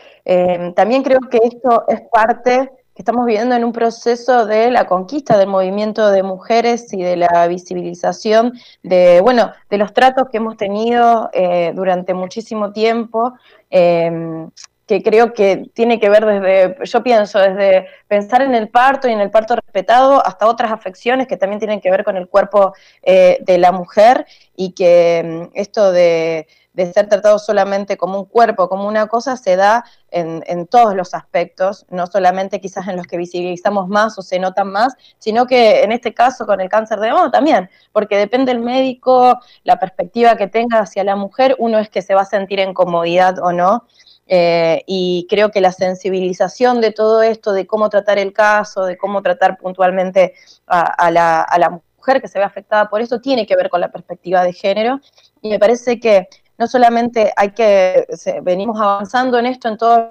también 0.74 1.04
creo 1.04 1.20
que 1.30 1.38
esto 1.44 1.84
es 1.86 2.00
parte 2.10 2.70
estamos 2.94 3.24
viviendo 3.26 3.54
en 3.54 3.64
un 3.64 3.72
proceso 3.72 4.46
de 4.46 4.70
la 4.70 4.86
conquista 4.86 5.38
del 5.38 5.48
movimiento 5.48 6.10
de 6.10 6.22
mujeres 6.22 6.92
y 6.92 7.02
de 7.02 7.16
la 7.16 7.46
visibilización 7.48 8.58
de, 8.82 9.20
bueno, 9.22 9.52
de 9.70 9.78
los 9.78 9.92
tratos 9.92 10.28
que 10.30 10.38
hemos 10.38 10.56
tenido 10.56 11.30
eh, 11.32 11.72
durante 11.74 12.14
muchísimo 12.14 12.72
tiempo, 12.72 13.34
eh, 13.70 14.46
que 14.90 15.04
creo 15.04 15.32
que 15.34 15.70
tiene 15.72 16.00
que 16.00 16.10
ver 16.10 16.26
desde, 16.26 16.84
yo 16.84 17.00
pienso, 17.04 17.38
desde 17.38 17.86
pensar 18.08 18.42
en 18.42 18.56
el 18.56 18.70
parto 18.70 19.06
y 19.06 19.12
en 19.12 19.20
el 19.20 19.30
parto 19.30 19.54
respetado 19.54 20.20
hasta 20.26 20.48
otras 20.48 20.72
afecciones 20.72 21.28
que 21.28 21.36
también 21.36 21.60
tienen 21.60 21.80
que 21.80 21.92
ver 21.92 22.02
con 22.02 22.16
el 22.16 22.26
cuerpo 22.26 22.74
eh, 23.04 23.38
de 23.42 23.58
la 23.58 23.70
mujer 23.70 24.26
y 24.56 24.72
que 24.72 25.22
mm, 25.24 25.56
esto 25.56 25.92
de 25.92 26.48
de 26.84 26.92
ser 26.92 27.08
tratado 27.08 27.38
solamente 27.38 27.96
como 27.96 28.18
un 28.18 28.24
cuerpo, 28.24 28.68
como 28.68 28.88
una 28.88 29.06
cosa, 29.06 29.36
se 29.36 29.56
da 29.56 29.84
en, 30.10 30.42
en, 30.46 30.66
todos 30.66 30.94
los 30.94 31.14
aspectos, 31.14 31.84
no 31.90 32.06
solamente 32.06 32.60
quizás 32.60 32.88
en 32.88 32.96
los 32.96 33.06
que 33.06 33.16
visibilizamos 33.16 33.88
más 33.88 34.18
o 34.18 34.22
se 34.22 34.38
notan 34.38 34.72
más, 34.72 34.94
sino 35.18 35.46
que 35.46 35.82
en 35.82 35.92
este 35.92 36.14
caso 36.14 36.46
con 36.46 36.60
el 36.60 36.68
cáncer 36.68 36.98
de 37.00 37.12
mama 37.12 37.30
también, 37.30 37.68
porque 37.92 38.16
depende 38.16 38.52
el 38.52 38.60
médico, 38.60 39.40
la 39.62 39.78
perspectiva 39.78 40.36
que 40.36 40.46
tenga 40.46 40.80
hacia 40.80 41.04
la 41.04 41.16
mujer, 41.16 41.54
uno 41.58 41.78
es 41.78 41.90
que 41.90 42.02
se 42.02 42.14
va 42.14 42.22
a 42.22 42.24
sentir 42.24 42.60
en 42.60 42.74
comodidad 42.74 43.38
o 43.38 43.52
no. 43.52 43.84
Eh, 44.32 44.84
y 44.86 45.26
creo 45.28 45.50
que 45.50 45.60
la 45.60 45.72
sensibilización 45.72 46.80
de 46.80 46.92
todo 46.92 47.20
esto, 47.20 47.52
de 47.52 47.66
cómo 47.66 47.90
tratar 47.90 48.16
el 48.18 48.32
caso, 48.32 48.84
de 48.84 48.96
cómo 48.96 49.22
tratar 49.22 49.58
puntualmente 49.58 50.34
a, 50.68 51.10
la, 51.10 51.42
a 51.42 51.58
la 51.58 51.80
mujer 51.96 52.22
que 52.22 52.28
se 52.28 52.38
ve 52.38 52.44
afectada 52.44 52.88
por 52.88 53.00
esto, 53.00 53.20
tiene 53.20 53.44
que 53.44 53.56
ver 53.56 53.68
con 53.68 53.80
la 53.80 53.90
perspectiva 53.90 54.44
de 54.44 54.52
género. 54.52 55.00
Y 55.42 55.50
me 55.50 55.58
parece 55.58 55.98
que 55.98 56.28
no 56.60 56.66
solamente 56.66 57.32
hay 57.36 57.52
que, 57.52 58.06
venimos 58.42 58.78
avanzando 58.78 59.38
en 59.38 59.46
esto 59.46 59.66
en 59.66 59.78
todos 59.78 60.10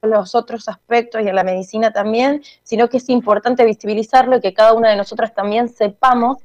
los 0.00 0.36
otros 0.36 0.68
aspectos 0.68 1.20
y 1.20 1.28
en 1.28 1.34
la 1.34 1.42
medicina 1.42 1.92
también, 1.92 2.40
sino 2.62 2.88
que 2.88 2.98
es 2.98 3.08
importante 3.08 3.64
visibilizarlo 3.64 4.36
y 4.36 4.40
que 4.40 4.54
cada 4.54 4.74
una 4.74 4.90
de 4.90 4.96
nosotras 4.96 5.34
también 5.34 5.68
sepamos 5.68 6.36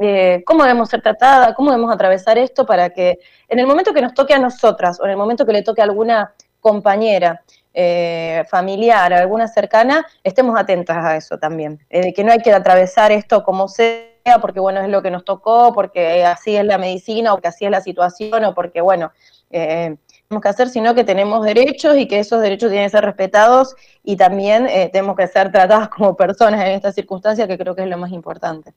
eh, 0.00 0.44
cómo 0.46 0.62
debemos 0.62 0.90
ser 0.90 1.02
tratada, 1.02 1.54
cómo 1.54 1.72
debemos 1.72 1.92
atravesar 1.92 2.38
esto 2.38 2.66
para 2.66 2.90
que 2.90 3.18
en 3.48 3.58
el 3.58 3.66
momento 3.66 3.92
que 3.92 4.00
nos 4.00 4.14
toque 4.14 4.32
a 4.32 4.38
nosotras 4.38 5.00
o 5.00 5.06
en 5.06 5.10
el 5.10 5.16
momento 5.16 5.44
que 5.44 5.54
le 5.54 5.62
toque 5.62 5.80
a 5.80 5.84
alguna 5.84 6.32
compañera, 6.60 7.42
eh, 7.74 8.44
familiar, 8.48 9.12
alguna 9.12 9.48
cercana, 9.48 10.06
estemos 10.22 10.56
atentas 10.56 11.04
a 11.04 11.16
eso 11.16 11.36
también, 11.38 11.84
eh, 11.90 12.12
que 12.14 12.22
no 12.22 12.30
hay 12.30 12.38
que 12.38 12.52
atravesar 12.52 13.10
esto 13.10 13.42
como 13.42 13.66
sea 13.66 14.17
porque 14.40 14.60
bueno, 14.60 14.80
es 14.80 14.88
lo 14.88 15.02
que 15.02 15.10
nos 15.10 15.24
tocó, 15.24 15.72
porque 15.72 16.24
así 16.24 16.56
es 16.56 16.64
la 16.64 16.78
medicina, 16.78 17.32
o 17.32 17.36
porque 17.36 17.48
así 17.48 17.64
es 17.64 17.70
la 17.70 17.80
situación, 17.80 18.44
o 18.44 18.54
porque 18.54 18.80
bueno, 18.80 19.12
eh, 19.50 19.96
tenemos 20.28 20.42
que 20.42 20.48
hacer, 20.48 20.68
sino 20.68 20.94
que 20.94 21.04
tenemos 21.04 21.44
derechos 21.44 21.96
y 21.96 22.06
que 22.06 22.18
esos 22.18 22.42
derechos 22.42 22.70
tienen 22.70 22.86
que 22.86 22.90
ser 22.90 23.04
respetados 23.04 23.74
y 24.04 24.16
también 24.16 24.66
eh, 24.66 24.90
tenemos 24.92 25.16
que 25.16 25.26
ser 25.26 25.50
tratadas 25.50 25.88
como 25.88 26.16
personas 26.16 26.60
en 26.60 26.72
esta 26.72 26.92
circunstancia, 26.92 27.48
que 27.48 27.56
creo 27.56 27.74
que 27.74 27.82
es 27.82 27.88
lo 27.88 27.96
más 27.96 28.12
importante. 28.12 28.72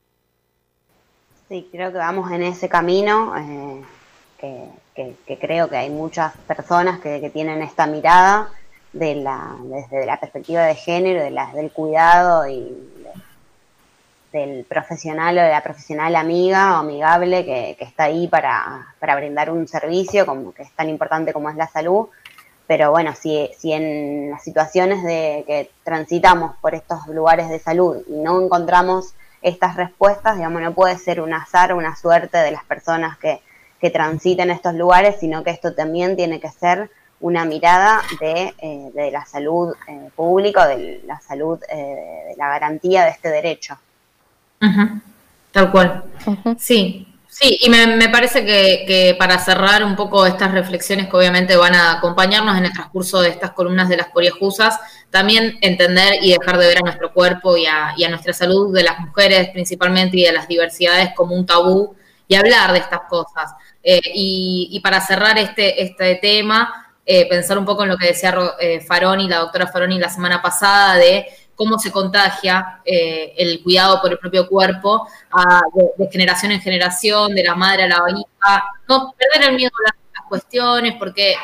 Sí, 1.49 1.67
creo 1.69 1.91
que 1.91 1.97
vamos 1.97 2.31
en 2.31 2.43
ese 2.43 2.69
camino, 2.69 3.33
eh, 3.37 3.81
que, 4.95 5.37
creo 5.39 5.67
que 5.67 5.75
hay 5.75 5.89
muchas 5.89 6.35
personas 6.47 7.01
que, 7.01 7.29
tienen 7.29 7.61
esta 7.61 7.85
mirada 7.85 8.47
de 8.93 9.15
la, 9.15 9.57
desde 9.63 10.05
la 10.05 10.17
perspectiva 10.19 10.63
de 10.63 10.75
género, 10.75 11.21
de 11.21 11.31
la, 11.31 11.51
del 11.53 11.71
cuidado 11.71 12.47
y 12.47 12.90
del 14.31 14.65
profesional 14.65 15.37
o 15.37 15.41
de 15.41 15.49
la 15.49 15.61
profesional 15.61 16.15
amiga 16.15 16.73
o 16.73 16.75
amigable 16.77 17.45
que, 17.45 17.77
está 17.79 18.05
ahí 18.05 18.27
para, 18.27 18.95
brindar 18.99 19.51
un 19.51 19.67
servicio 19.67 20.25
como 20.25 20.53
que 20.53 20.63
es 20.63 20.71
tan 20.71 20.89
importante 20.89 21.33
como 21.33 21.49
es 21.49 21.55
la 21.55 21.67
salud. 21.67 22.07
Pero 22.67 22.91
bueno, 22.91 23.13
si, 23.15 23.49
si 23.57 23.73
en 23.73 24.31
las 24.31 24.43
situaciones 24.43 25.03
de 25.03 25.43
que 25.45 25.71
transitamos 25.83 26.55
por 26.61 26.73
estos 26.73 27.07
lugares 27.07 27.49
de 27.49 27.59
salud 27.59 27.97
y 28.07 28.13
no 28.13 28.41
encontramos 28.41 29.13
estas 29.41 29.75
respuestas, 29.75 30.37
digamos, 30.37 30.61
no 30.61 30.73
puede 30.73 30.97
ser 30.97 31.19
un 31.19 31.33
azar 31.33 31.73
una 31.73 31.95
suerte 31.95 32.37
de 32.37 32.51
las 32.51 32.63
personas 32.63 33.17
que, 33.17 33.41
que 33.81 33.89
transiten 33.89 34.51
estos 34.51 34.75
lugares, 34.75 35.17
sino 35.19 35.43
que 35.43 35.49
esto 35.49 35.73
también 35.73 36.15
tiene 36.15 36.39
que 36.39 36.49
ser 36.49 36.89
una 37.21 37.45
mirada 37.45 38.01
de, 38.19 38.53
eh, 38.57 39.09
la 39.11 39.25
salud 39.25 39.73
eh, 39.87 40.09
pública, 40.15 40.67
de 40.67 41.01
la 41.05 41.19
salud, 41.21 41.59
eh, 41.69 42.25
de 42.29 42.35
la 42.37 42.49
garantía 42.49 43.05
de 43.05 43.11
este 43.11 43.29
derecho. 43.29 43.77
Tal 45.51 45.71
cual. 45.71 46.03
Sí, 46.57 47.07
sí, 47.27 47.59
y 47.61 47.69
me, 47.69 48.09
parece 48.09 48.45
que, 48.45 49.15
para 49.17 49.37
cerrar 49.39 49.83
un 49.83 49.95
poco 49.95 50.25
estas 50.25 50.51
reflexiones 50.51 51.07
que 51.07 51.17
obviamente 51.17 51.55
van 51.57 51.75
a 51.75 51.93
acompañarnos 51.93 52.57
en 52.57 52.65
el 52.65 52.73
transcurso 52.73 53.21
de 53.21 53.29
estas 53.29 53.51
columnas 53.51 53.89
de 53.89 53.97
las 53.97 54.07
poriajusas, 54.07 54.79
también 55.09 55.57
entender 55.61 56.15
y 56.21 56.31
dejar 56.31 56.57
de 56.57 56.67
ver 56.67 56.77
a 56.77 56.81
nuestro 56.81 57.11
cuerpo 57.11 57.57
y 57.57 57.65
a, 57.65 57.93
nuestra 58.09 58.33
salud 58.33 58.73
de 58.73 58.83
las 58.83 58.99
mujeres 58.99 59.49
principalmente 59.49 60.17
y 60.17 60.23
de 60.23 60.31
las 60.31 60.47
diversidades 60.47 61.09
como 61.15 61.35
un 61.35 61.45
tabú 61.45 61.95
y 62.27 62.35
hablar 62.35 62.71
de 62.71 62.79
estas 62.79 63.01
cosas. 63.09 63.51
Eh, 63.83 63.99
y, 64.13 64.79
para 64.81 65.01
cerrar 65.01 65.37
este, 65.37 65.83
este 65.83 66.15
tema, 66.15 66.91
eh, 67.03 67.27
pensar 67.27 67.57
un 67.57 67.65
poco 67.65 67.83
en 67.83 67.89
lo 67.89 67.97
que 67.97 68.07
decía 68.07 68.33
eh, 68.59 68.79
Faroni, 68.79 69.27
la 69.27 69.39
doctora 69.39 69.67
Faroni 69.67 69.97
la 69.99 70.07
semana 70.07 70.41
pasada, 70.41 70.95
de 70.95 71.25
cómo 71.61 71.77
se 71.77 71.91
contagia 71.91 72.81
eh, 72.83 73.35
el 73.37 73.61
cuidado 73.61 74.01
por 74.01 74.11
el 74.11 74.17
propio 74.17 74.47
cuerpo 74.47 75.07
de, 75.95 76.09
generación 76.11 76.51
en 76.53 76.59
generación, 76.59 77.35
de 77.35 77.43
la 77.43 77.53
madre 77.53 77.83
a 77.83 77.87
la 77.87 77.97
hija. 78.09 78.63
No 78.89 79.13
perder 79.15 79.51
el 79.51 79.55
miedo 79.55 79.69
a 79.69 79.93
las 79.93 80.27
cuestiones, 80.27 80.95
porque 80.97 81.35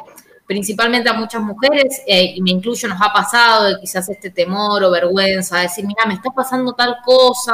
principalmente 0.47 1.07
a 1.07 1.13
muchas 1.13 1.43
mujeres, 1.43 2.01
eh, 2.07 2.33
y 2.35 2.41
me 2.41 2.49
incluyo, 2.49 2.87
nos 2.87 2.99
ha 2.99 3.13
pasado 3.13 3.65
de 3.65 3.79
quizás 3.79 4.09
este 4.09 4.31
temor 4.31 4.83
o 4.83 4.89
vergüenza, 4.89 5.57
de 5.57 5.63
decir, 5.63 5.85
mira, 5.85 6.03
me 6.07 6.15
está 6.15 6.31
pasando 6.31 6.73
tal 6.73 6.97
cosa, 7.05 7.53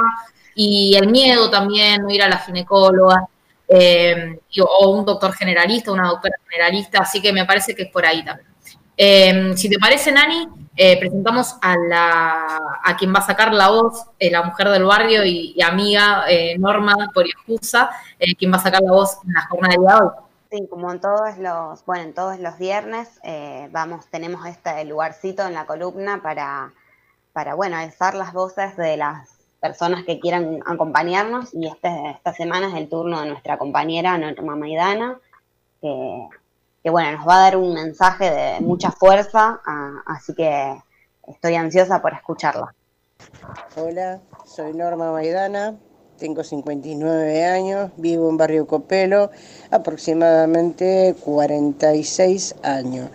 y 0.55 0.95
el 0.95 1.09
miedo 1.09 1.49
también, 1.49 2.01
no 2.01 2.09
ir 2.11 2.23
a 2.23 2.29
la 2.29 2.37
ginecóloga, 2.37 3.27
eh, 3.67 4.39
o 4.61 4.89
un 4.89 5.03
doctor 5.03 5.33
generalista, 5.33 5.91
una 5.91 6.07
doctora 6.07 6.37
generalista, 6.47 6.99
así 6.99 7.21
que 7.21 7.33
me 7.33 7.43
parece 7.43 7.75
que 7.75 7.83
es 7.83 7.91
por 7.91 8.05
ahí 8.05 8.23
también. 8.23 8.47
Em, 8.95 9.53
si 9.57 9.69
te 9.69 9.77
parece, 9.77 10.13
Nani, 10.13 10.47
eh, 10.75 10.99
presentamos 10.99 11.55
a, 11.61 11.77
la, 11.77 12.79
a 12.83 12.97
quien 12.97 13.13
va 13.13 13.19
a 13.19 13.25
sacar 13.25 13.53
la 13.53 13.69
voz, 13.69 14.05
eh, 14.17 14.31
la 14.31 14.41
mujer 14.41 14.69
del 14.69 14.85
barrio 14.85 15.23
y, 15.23 15.61
amiga 15.61 16.25
eh, 16.27 16.57
Norma 16.57 16.95
Poriajusa, 17.13 17.91
quien 18.37 18.51
va 18.51 18.57
a 18.57 18.61
sacar 18.61 18.81
la 18.81 18.91
voz 18.91 19.19
en 19.25 19.33
la 19.33 19.47
jornada 19.47 19.73
de 19.73 20.03
hoy. 20.03 20.11
Sí, 20.51 20.67
como 20.69 20.91
en 20.91 20.99
todos 20.99 21.37
los, 21.37 21.85
bueno, 21.85 22.03
en 22.03 22.13
todos 22.13 22.39
los 22.39 22.57
viernes, 22.57 23.19
vamos, 23.71 24.05
tenemos 24.07 24.45
este 24.45 24.85
lugarcito 24.85 25.45
en 25.47 25.53
la 25.53 25.65
columna 25.65 26.21
para, 26.21 26.71
para, 27.33 27.55
bueno, 27.55 27.77
alzar 27.77 28.13
las 28.13 28.33
voces 28.33 28.77
de 28.77 28.97
las 28.97 29.29
personas 29.59 30.03
que 30.03 30.19
quieran 30.19 30.59
acompañarnos 30.65 31.53
y 31.53 31.67
este, 31.67 31.89
esta 32.11 32.33
semana 32.33 32.67
es 32.67 32.75
el 32.75 32.89
turno 32.89 33.21
de 33.21 33.29
nuestra 33.29 33.57
compañera 33.57 34.17
Norma 34.17 34.55
Maidana, 34.55 35.17
que 35.81 36.27
que 36.83 36.89
bueno, 36.89 37.17
nos 37.17 37.27
va 37.27 37.37
a 37.37 37.41
dar 37.43 37.57
un 37.57 37.73
mensaje 37.73 38.29
de 38.29 38.59
mucha 38.59 38.91
fuerza, 38.91 39.61
ah, 39.65 40.03
así 40.05 40.33
que 40.33 40.75
estoy 41.25 41.55
ansiosa 41.55 42.01
por 42.01 42.11
escucharla. 42.13 42.75
Hola, 43.77 44.19
soy 44.45 44.73
Norma 44.73 45.13
Maidana, 45.13 45.77
tengo 46.17 46.43
59 46.43 47.45
años, 47.45 47.91
vivo 47.95 48.29
en 48.29 48.35
Barrio 48.35 48.67
Copelo, 48.67 49.31
aproximadamente 49.71 51.15
46 51.23 52.55
años. 52.63 53.09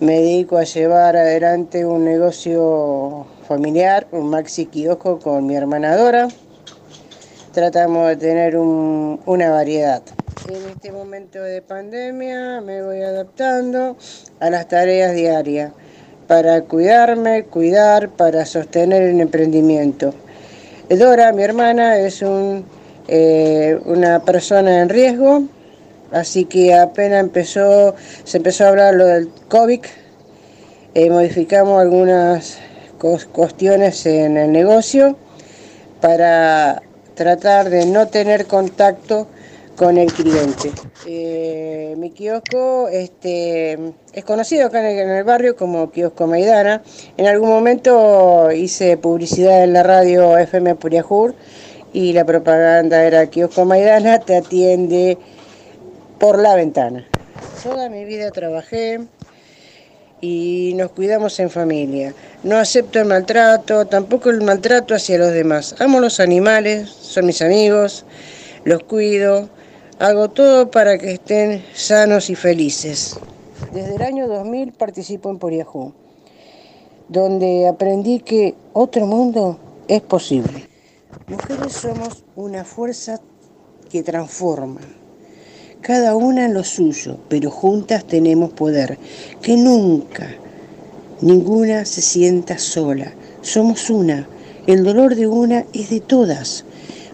Me 0.00 0.14
dedico 0.14 0.56
a 0.56 0.64
llevar 0.64 1.16
adelante 1.16 1.86
un 1.86 2.04
negocio 2.04 3.26
familiar, 3.46 4.08
un 4.10 4.28
maxi 4.28 4.66
kiosco 4.66 5.20
con 5.20 5.46
mi 5.46 5.54
hermana 5.54 5.96
Dora. 5.96 6.26
Tratamos 7.52 8.08
de 8.08 8.16
tener 8.16 8.56
una 8.56 9.50
variedad 9.52 10.02
en 10.48 10.68
este 10.70 10.92
momento 10.92 11.40
de 11.42 11.62
pandemia 11.62 12.60
me 12.60 12.82
voy 12.82 13.00
adaptando 13.02 13.96
a 14.40 14.50
las 14.50 14.68
tareas 14.68 15.14
diarias 15.14 15.72
para 16.26 16.62
cuidarme, 16.62 17.44
cuidar, 17.44 18.10
para 18.10 18.44
sostener 18.44 19.02
el 19.02 19.20
emprendimiento. 19.20 20.12
Dora, 20.88 21.32
mi 21.32 21.42
hermana, 21.42 21.98
es 21.98 22.22
un, 22.22 22.64
eh, 23.08 23.78
una 23.84 24.20
persona 24.20 24.80
en 24.80 24.88
riesgo, 24.88 25.44
así 26.12 26.44
que 26.46 26.74
apenas 26.74 27.20
empezó, 27.20 27.94
se 28.24 28.38
empezó 28.38 28.64
a 28.64 28.68
hablar 28.68 28.94
lo 28.94 29.06
del 29.06 29.30
COVID, 29.48 29.80
eh, 30.94 31.10
modificamos 31.10 31.80
algunas 31.80 32.58
cuestiones 33.32 34.06
en 34.06 34.36
el 34.36 34.52
negocio 34.52 35.16
para 36.00 36.82
tratar 37.14 37.70
de 37.70 37.86
no 37.86 38.08
tener 38.08 38.46
contacto 38.46 39.28
con 39.76 39.98
el 39.98 40.12
cliente. 40.12 40.70
Eh, 41.06 41.94
mi 41.98 42.10
kiosco 42.10 42.88
este, 42.88 43.78
es 44.12 44.24
conocido 44.24 44.66
acá 44.66 44.88
en 44.88 45.10
el, 45.10 45.24
barrio 45.24 45.56
como 45.56 45.90
Kiosco 45.90 46.26
Maidana. 46.26 46.82
En 47.16 47.26
algún 47.26 47.48
momento 47.48 48.50
hice 48.52 48.96
publicidad 48.96 49.64
en 49.64 49.72
la 49.72 49.82
radio 49.82 50.38
FM 50.38 50.76
Puriajur 50.76 51.34
y 51.92 52.12
la 52.12 52.24
propaganda 52.24 53.04
era 53.04 53.26
Kiosco 53.26 53.64
Maidana 53.64 54.18
te 54.20 54.36
atiende 54.36 55.18
por 56.18 56.38
la 56.38 56.54
ventana. 56.54 57.06
Toda 57.62 57.88
mi 57.88 58.04
vida 58.04 58.30
trabajé 58.30 59.00
y 60.20 60.72
nos 60.76 60.92
cuidamos 60.92 61.38
en 61.40 61.50
familia. 61.50 62.14
No 62.42 62.56
acepto 62.56 62.98
el 62.98 63.06
maltrato, 63.06 63.86
tampoco 63.86 64.30
el 64.30 64.42
maltrato 64.42 64.94
hacia 64.94 65.18
los 65.18 65.32
demás. 65.32 65.74
Amo 65.80 66.00
los 66.00 66.20
animales, 66.20 66.88
son 66.88 67.26
mis 67.26 67.42
amigos, 67.42 68.04
los 68.64 68.82
cuido, 68.84 69.48
Hago 70.00 70.28
todo 70.28 70.72
para 70.72 70.98
que 70.98 71.12
estén 71.12 71.64
sanos 71.72 72.28
y 72.28 72.34
felices. 72.34 73.16
Desde 73.72 73.94
el 73.94 74.02
año 74.02 74.26
2000 74.26 74.72
participo 74.72 75.30
en 75.30 75.38
Poriajú, 75.38 75.92
donde 77.08 77.68
aprendí 77.68 78.18
que 78.18 78.56
otro 78.72 79.06
mundo 79.06 79.56
es 79.86 80.00
posible. 80.02 80.68
Mujeres 81.28 81.74
somos 81.74 82.24
una 82.34 82.64
fuerza 82.64 83.20
que 83.88 84.02
transforma, 84.02 84.80
cada 85.80 86.16
una 86.16 86.46
en 86.46 86.54
lo 86.54 86.64
suyo, 86.64 87.18
pero 87.28 87.52
juntas 87.52 88.04
tenemos 88.04 88.52
poder, 88.52 88.98
que 89.42 89.56
nunca 89.56 90.28
ninguna 91.20 91.84
se 91.84 92.02
sienta 92.02 92.58
sola. 92.58 93.12
Somos 93.42 93.88
una, 93.90 94.28
el 94.66 94.82
dolor 94.82 95.14
de 95.14 95.28
una 95.28 95.66
es 95.72 95.90
de 95.90 96.00
todas. 96.00 96.64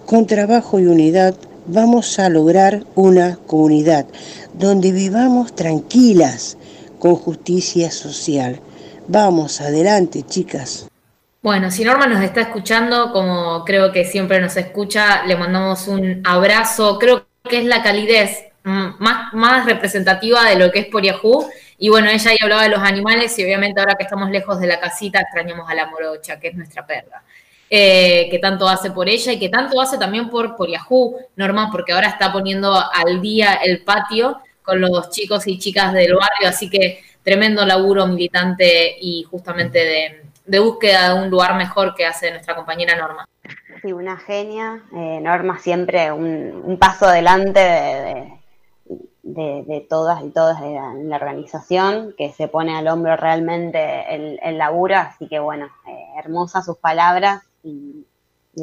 Con 0.06 0.26
trabajo 0.26 0.80
y 0.80 0.86
unidad 0.86 1.34
vamos 1.72 2.18
a 2.18 2.28
lograr 2.28 2.84
una 2.94 3.36
comunidad 3.46 4.06
donde 4.54 4.92
vivamos 4.92 5.54
tranquilas 5.54 6.58
con 6.98 7.16
justicia 7.16 7.90
social. 7.90 8.60
Vamos, 9.06 9.60
adelante, 9.60 10.22
chicas. 10.22 10.88
Bueno, 11.42 11.70
si 11.70 11.84
Norma 11.84 12.06
nos 12.06 12.22
está 12.22 12.42
escuchando, 12.42 13.12
como 13.12 13.64
creo 13.64 13.92
que 13.92 14.04
siempre 14.04 14.40
nos 14.40 14.56
escucha, 14.56 15.24
le 15.24 15.36
mandamos 15.36 15.88
un 15.88 16.20
abrazo. 16.24 16.98
Creo 16.98 17.26
que 17.48 17.58
es 17.58 17.64
la 17.64 17.82
calidez 17.82 18.44
más, 18.62 19.64
representativa 19.64 20.44
de 20.44 20.56
lo 20.56 20.70
que 20.70 20.80
es 20.80 20.86
por. 20.86 21.02
Y 21.78 21.88
bueno, 21.88 22.10
ella 22.10 22.32
ya 22.32 22.44
hablaba 22.44 22.64
de 22.64 22.68
los 22.68 22.82
animales 22.82 23.38
y 23.38 23.44
obviamente 23.44 23.80
ahora 23.80 23.94
que 23.94 24.04
estamos 24.04 24.30
lejos 24.30 24.60
de 24.60 24.66
la 24.66 24.78
casita 24.78 25.20
extrañamos 25.20 25.70
a 25.70 25.74
la 25.74 25.86
morocha, 25.86 26.38
que 26.38 26.48
es 26.48 26.54
nuestra 26.54 26.86
perra. 26.86 27.22
Eh, 27.72 28.26
que 28.32 28.40
tanto 28.40 28.68
hace 28.68 28.90
por 28.90 29.08
ella 29.08 29.30
y 29.30 29.38
que 29.38 29.48
tanto 29.48 29.80
hace 29.80 29.96
también 29.96 30.28
por, 30.28 30.56
por 30.56 30.68
Yahoo, 30.68 31.16
Norma, 31.36 31.68
porque 31.70 31.92
ahora 31.92 32.08
está 32.08 32.32
poniendo 32.32 32.74
al 32.74 33.20
día 33.20 33.60
el 33.62 33.84
patio 33.84 34.38
con 34.60 34.80
los 34.80 35.10
chicos 35.10 35.46
y 35.46 35.56
chicas 35.56 35.92
del 35.92 36.14
barrio, 36.14 36.48
así 36.48 36.68
que 36.68 37.00
tremendo 37.22 37.64
laburo 37.64 38.08
militante 38.08 38.96
y 39.00 39.22
justamente 39.22 40.24
de, 40.46 40.58
búsqueda 40.58 41.14
de 41.14 41.22
un 41.22 41.30
lugar 41.30 41.54
mejor 41.54 41.94
que 41.94 42.04
hace 42.04 42.32
nuestra 42.32 42.56
compañera 42.56 42.96
Norma. 42.96 43.28
Sí, 43.82 43.92
una 43.92 44.16
genia. 44.16 44.82
Eh, 44.92 45.20
Norma 45.22 45.60
siempre 45.60 46.10
un, 46.10 46.76
paso 46.76 47.06
adelante 47.06 47.60
de, 49.22 49.86
todas 49.88 50.24
y 50.24 50.30
todos 50.30 50.56
en 50.60 51.08
la, 51.08 51.16
organización, 51.16 52.16
que 52.18 52.32
se 52.32 52.48
pone 52.48 52.76
al 52.76 52.88
hombro 52.88 53.16
realmente 53.16 54.12
el, 54.12 54.40
el 54.42 54.58
laburo. 54.58 54.96
Así 54.96 55.28
que 55.28 55.38
bueno, 55.38 55.66
eh, 55.86 56.18
hermosas 56.18 56.64
sus 56.64 56.76
palabras 56.76 57.44
y, 57.62 58.06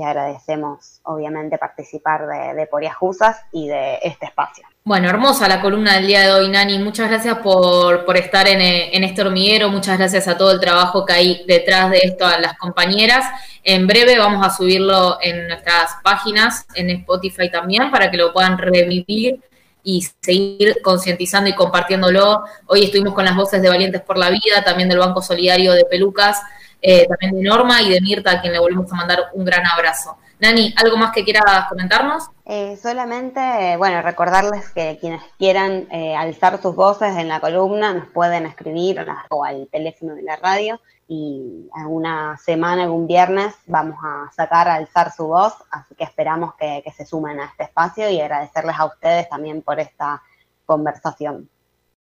agradecemos 0.04 1.00
obviamente 1.04 1.58
participar 1.58 2.28
de, 2.28 2.54
de 2.54 2.68
Poriajusas 2.68 3.38
y 3.52 3.68
de 3.68 3.98
este 4.04 4.28
espacio. 4.28 4.64
Bueno, 4.88 5.10
hermosa 5.10 5.50
la 5.50 5.60
columna 5.60 5.96
del 5.96 6.08
día 6.08 6.22
de 6.22 6.32
hoy, 6.32 6.48
Nani. 6.48 6.80
Muchas 6.80 7.10
gracias 7.10 7.40
por, 7.40 8.16
estar 8.16 8.48
en, 8.48 9.04
este 9.04 9.22
hormiguero. 9.22 9.68
Muchas 9.68 9.98
gracias 9.98 10.30
a 10.30 10.38
todo 10.38 10.54
el 10.54 10.62
trabajo 10.62 11.06
que 11.06 11.12
hay 11.12 11.44
detrás 11.46 11.92
de 11.92 11.98
esto, 12.04 12.26
a 12.26 12.40
las 12.40 12.58
compañeras. 12.58 13.26
En 13.66 13.86
breve 13.86 14.18
vamos 14.18 14.48
a 14.48 14.50
subirlo 14.50 15.18
en 15.22 15.50
nuestras 15.50 15.92
páginas, 16.06 16.66
en 16.74 16.90
Spotify 16.90 17.52
también, 17.52 17.92
para 17.92 18.10
que 18.10 18.16
lo 18.16 18.32
puedan 18.32 18.58
revivir 18.58 19.42
y 19.84 20.08
seguir 20.22 20.78
concientizando 20.82 21.50
y 21.50 21.54
compartiéndolo. 21.54 22.46
Hoy 22.68 22.86
estuvimos 22.86 23.14
con 23.14 23.26
las 23.26 23.36
voces 23.36 23.62
de 23.62 23.68
Valientes 23.68 24.02
por 24.04 24.18
la 24.18 24.30
Vida, 24.30 24.64
también 24.64 24.88
del 24.88 25.00
Banco 25.00 25.22
Solidario 25.22 25.74
de 25.74 25.84
Pelucas, 25.84 26.40
eh, 26.82 27.08
también 27.08 27.36
de 27.36 27.50
Norma 27.50 27.82
y 27.82 27.92
de 27.92 28.02
Mirta, 28.02 28.32
a 28.32 28.42
quien 28.42 28.54
le 28.54 28.60
volvemos 28.60 28.92
a 28.92 28.96
mandar 28.96 29.20
un 29.34 29.46
gran 29.46 29.66
abrazo. 29.66 30.18
Nani, 30.40 30.74
¿algo 30.78 30.98
más 30.98 31.12
que 31.12 31.24
quieras 31.24 31.68
comentarnos? 31.68 32.30
Eh, 32.46 32.78
solamente, 32.78 33.76
bueno, 33.78 34.04
recordarles 34.04 34.70
que 34.70 34.98
quienes 35.02 35.22
quieran 35.40 35.88
eh, 35.92 36.16
alzar 36.16 36.62
sus 36.62 36.76
voces 36.76 37.18
en 37.18 37.28
la 37.28 37.40
columna 37.40 37.94
nos 37.94 38.08
pueden 38.10 38.46
escribir 38.46 39.04
o 39.30 39.44
al 39.44 39.68
teléfono 39.72 40.14
de 40.14 40.22
la 40.22 40.36
radio 40.36 40.80
y 41.08 41.68
alguna 41.74 42.38
semana, 42.38 42.84
algún 42.84 43.08
viernes, 43.08 43.56
vamos 43.66 43.98
a 44.04 44.30
sacar 44.36 44.68
a 44.68 44.76
alzar 44.76 45.12
su 45.12 45.28
voz, 45.28 45.54
así 45.72 45.96
que 45.96 46.04
esperamos 46.04 46.54
que 46.56 46.84
se 46.96 47.06
sumen 47.06 47.40
a 47.40 47.46
este 47.46 47.64
espacio 47.64 48.10
y 48.10 48.22
agradecerles 48.22 48.76
a 48.78 48.86
ustedes 48.86 49.28
también 49.30 49.62
por 49.64 49.80
esta 49.80 50.22
conversación. 50.66 51.50